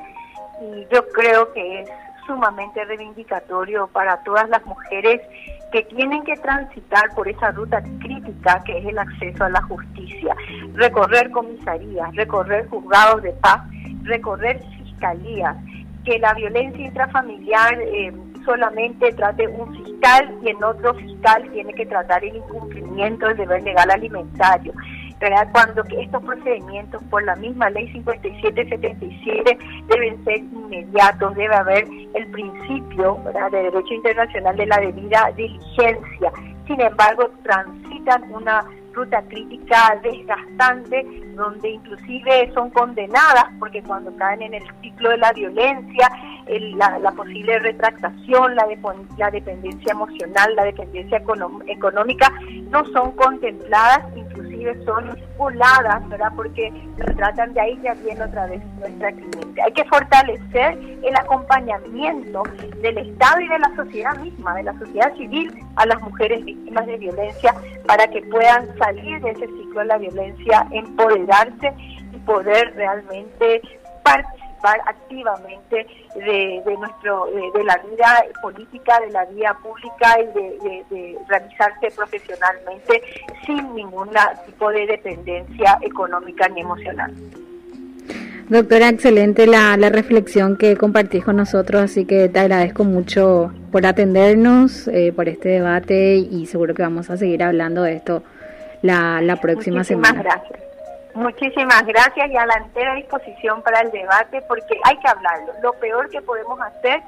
y 0.61 0.85
yo 0.93 1.03
creo 1.09 1.51
que 1.53 1.81
es 1.81 1.89
sumamente 2.31 2.83
reivindicatorio 2.85 3.87
para 3.87 4.23
todas 4.23 4.47
las 4.49 4.65
mujeres 4.65 5.21
que 5.71 5.83
tienen 5.83 6.23
que 6.23 6.35
transitar 6.37 7.13
por 7.15 7.27
esa 7.27 7.51
ruta 7.51 7.81
crítica 7.99 8.61
que 8.65 8.77
es 8.77 8.85
el 8.85 8.97
acceso 8.97 9.43
a 9.43 9.49
la 9.49 9.61
justicia, 9.63 10.35
recorrer 10.73 11.29
comisarías, 11.31 12.13
recorrer 12.15 12.67
juzgados 12.69 13.21
de 13.23 13.31
paz, 13.33 13.61
recorrer 14.03 14.61
fiscalías, 14.77 15.55
que 16.05 16.19
la 16.19 16.33
violencia 16.33 16.85
intrafamiliar 16.85 17.79
eh, 17.81 18.13
solamente 18.45 19.11
trate 19.13 19.47
un 19.47 19.73
fiscal 19.75 20.33
y 20.41 20.49
en 20.49 20.63
otro 20.63 20.93
fiscal 20.95 21.49
tiene 21.51 21.73
que 21.73 21.85
tratar 21.85 22.23
el 22.23 22.35
incumplimiento 22.37 23.27
del 23.27 23.37
deber 23.37 23.63
legal 23.63 23.91
alimentario. 23.91 24.73
Cuando 25.51 25.83
estos 25.83 26.23
procedimientos 26.23 27.03
por 27.11 27.23
la 27.23 27.35
misma 27.35 27.69
ley 27.69 27.91
5777 27.91 29.57
deben 29.87 30.23
ser 30.23 30.37
inmediatos, 30.37 31.35
debe 31.35 31.55
haber 31.55 31.87
el 32.15 32.25
principio 32.31 33.19
de 33.51 33.57
derecho 33.57 33.93
internacional 33.93 34.57
de 34.57 34.65
la 34.65 34.77
debida 34.79 35.31
diligencia. 35.35 36.31
Sin 36.65 36.81
embargo, 36.81 37.29
transitan 37.43 38.33
una 38.33 38.65
ruta 38.93 39.21
crítica 39.27 39.99
desgastante, 40.01 41.05
donde 41.35 41.69
inclusive 41.69 42.51
son 42.55 42.71
condenadas, 42.71 43.45
porque 43.59 43.83
cuando 43.83 44.15
caen 44.15 44.41
en 44.41 44.55
el 44.55 44.63
ciclo 44.81 45.11
de 45.11 45.17
la 45.17 45.31
violencia, 45.33 46.11
la, 46.47 47.11
posible 47.11 47.59
retractación, 47.59 48.55
la, 48.55 48.65
la 49.17 49.31
dependencia 49.31 49.91
emocional, 49.91 50.55
la 50.55 50.63
dependencia 50.63 51.21
económica, 51.67 52.33
no 52.69 52.83
son 52.87 53.11
contempladas, 53.11 54.03
son 54.85 55.17
voladas, 55.37 56.07
¿verdad? 56.09 56.31
Porque 56.35 56.71
tratan 57.17 57.53
de 57.53 57.61
ahí 57.61 57.79
ya 57.83 57.93
viene 57.95 58.23
otra 58.23 58.47
vez 58.47 58.61
nuestra 58.79 59.11
clínica. 59.11 59.63
Hay 59.65 59.73
que 59.73 59.85
fortalecer 59.85 60.77
el 61.03 61.15
acompañamiento 61.15 62.43
del 62.81 62.97
Estado 62.97 63.41
y 63.41 63.47
de 63.47 63.59
la 63.59 63.75
sociedad 63.75 64.15
misma, 64.17 64.55
de 64.55 64.63
la 64.63 64.79
sociedad 64.79 65.13
civil 65.15 65.53
a 65.75 65.85
las 65.85 66.01
mujeres 66.01 66.43
víctimas 66.45 66.85
de 66.87 66.97
violencia 66.97 67.55
para 67.87 68.07
que 68.07 68.21
puedan 68.23 68.67
salir 68.77 69.21
de 69.21 69.31
ese 69.31 69.47
ciclo 69.47 69.81
de 69.81 69.85
la 69.85 69.97
violencia, 69.97 70.67
empoderarse 70.71 71.73
y 72.11 72.17
poder 72.19 72.73
realmente 72.75 73.61
participar 74.03 74.40
activamente 74.85 75.87
de, 76.15 76.77
nuestro 76.77 77.27
de, 77.53 77.63
la 77.63 77.77
vida 77.77 78.25
política, 78.41 78.99
de 78.99 79.11
la 79.11 79.25
vida 79.25 79.57
pública 79.61 80.17
y 80.19 80.25
de, 80.89 81.17
realizarse 81.27 81.91
profesionalmente 81.95 83.01
sin 83.45 83.75
ningún 83.75 84.09
tipo 84.45 84.69
de 84.69 84.85
dependencia 84.87 85.77
económica 85.81 86.47
ni 86.49 86.61
emocional. 86.61 87.13
Doctora, 88.49 88.89
excelente 88.89 89.47
la, 89.47 89.77
la 89.77 89.89
reflexión 89.89 90.57
que 90.57 90.75
compartís 90.75 91.23
con 91.23 91.37
nosotros, 91.37 91.81
así 91.81 92.05
que 92.05 92.27
te 92.27 92.39
agradezco 92.39 92.83
mucho 92.83 93.53
por 93.71 93.85
atendernos, 93.85 94.89
eh, 94.89 95.13
por 95.15 95.29
este 95.29 95.47
debate 95.47 96.15
y 96.17 96.45
seguro 96.47 96.73
que 96.73 96.81
vamos 96.81 97.09
a 97.09 97.15
seguir 97.15 97.43
hablando 97.43 97.83
de 97.83 97.93
esto 97.95 98.23
la, 98.81 99.21
la 99.21 99.37
próxima 99.37 99.83
semana. 99.83 100.21
gracias. 100.21 100.70
Muchísimas 101.13 101.85
gracias 101.85 102.29
y 102.29 102.37
a 102.37 102.45
la 102.45 102.55
entera 102.55 102.95
disposición 102.95 103.61
para 103.63 103.81
el 103.81 103.91
debate 103.91 104.41
porque 104.47 104.79
hay 104.83 104.97
que 104.97 105.07
hablarlo. 105.07 105.53
Lo 105.61 105.73
peor 105.73 106.09
que 106.09 106.21
podemos 106.21 106.59
hacer 106.61 107.01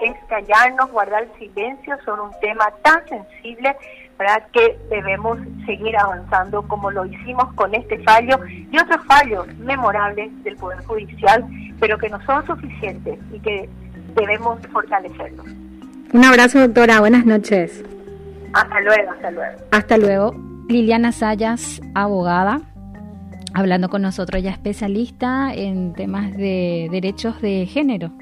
es 0.00 0.14
callarnos, 0.28 0.90
guardar 0.92 1.26
silencio 1.38 1.96
sobre 2.04 2.22
un 2.22 2.30
tema 2.40 2.70
tan 2.82 3.06
sensible 3.08 3.76
para 4.16 4.40
que 4.52 4.78
debemos 4.90 5.38
seguir 5.66 5.96
avanzando 5.96 6.62
como 6.62 6.90
lo 6.90 7.04
hicimos 7.06 7.52
con 7.54 7.74
este 7.74 7.98
fallo 8.04 8.38
y 8.46 8.78
otros 8.78 9.04
fallos 9.06 9.46
memorables 9.58 10.30
del 10.44 10.56
Poder 10.56 10.84
Judicial, 10.84 11.44
pero 11.80 11.98
que 11.98 12.08
no 12.08 12.20
son 12.26 12.44
suficientes 12.46 13.18
y 13.32 13.40
que 13.40 13.68
debemos 14.14 14.58
fortalecerlos. 14.72 15.46
Un 16.12 16.24
abrazo, 16.24 16.60
doctora. 16.60 17.00
Buenas 17.00 17.26
noches. 17.26 17.84
Hasta 18.54 18.80
luego, 18.80 19.10
hasta 19.12 19.30
luego. 19.30 19.58
Hasta 19.70 19.98
luego. 19.98 20.34
Liliana 20.68 21.12
Sayas, 21.12 21.80
abogada 21.94 22.60
hablando 23.58 23.88
con 23.88 24.02
nosotros, 24.02 24.42
ya 24.42 24.50
especialista 24.50 25.52
en 25.52 25.92
temas 25.92 26.36
de 26.36 26.88
derechos 26.90 27.40
de 27.40 27.66
género. 27.66 28.12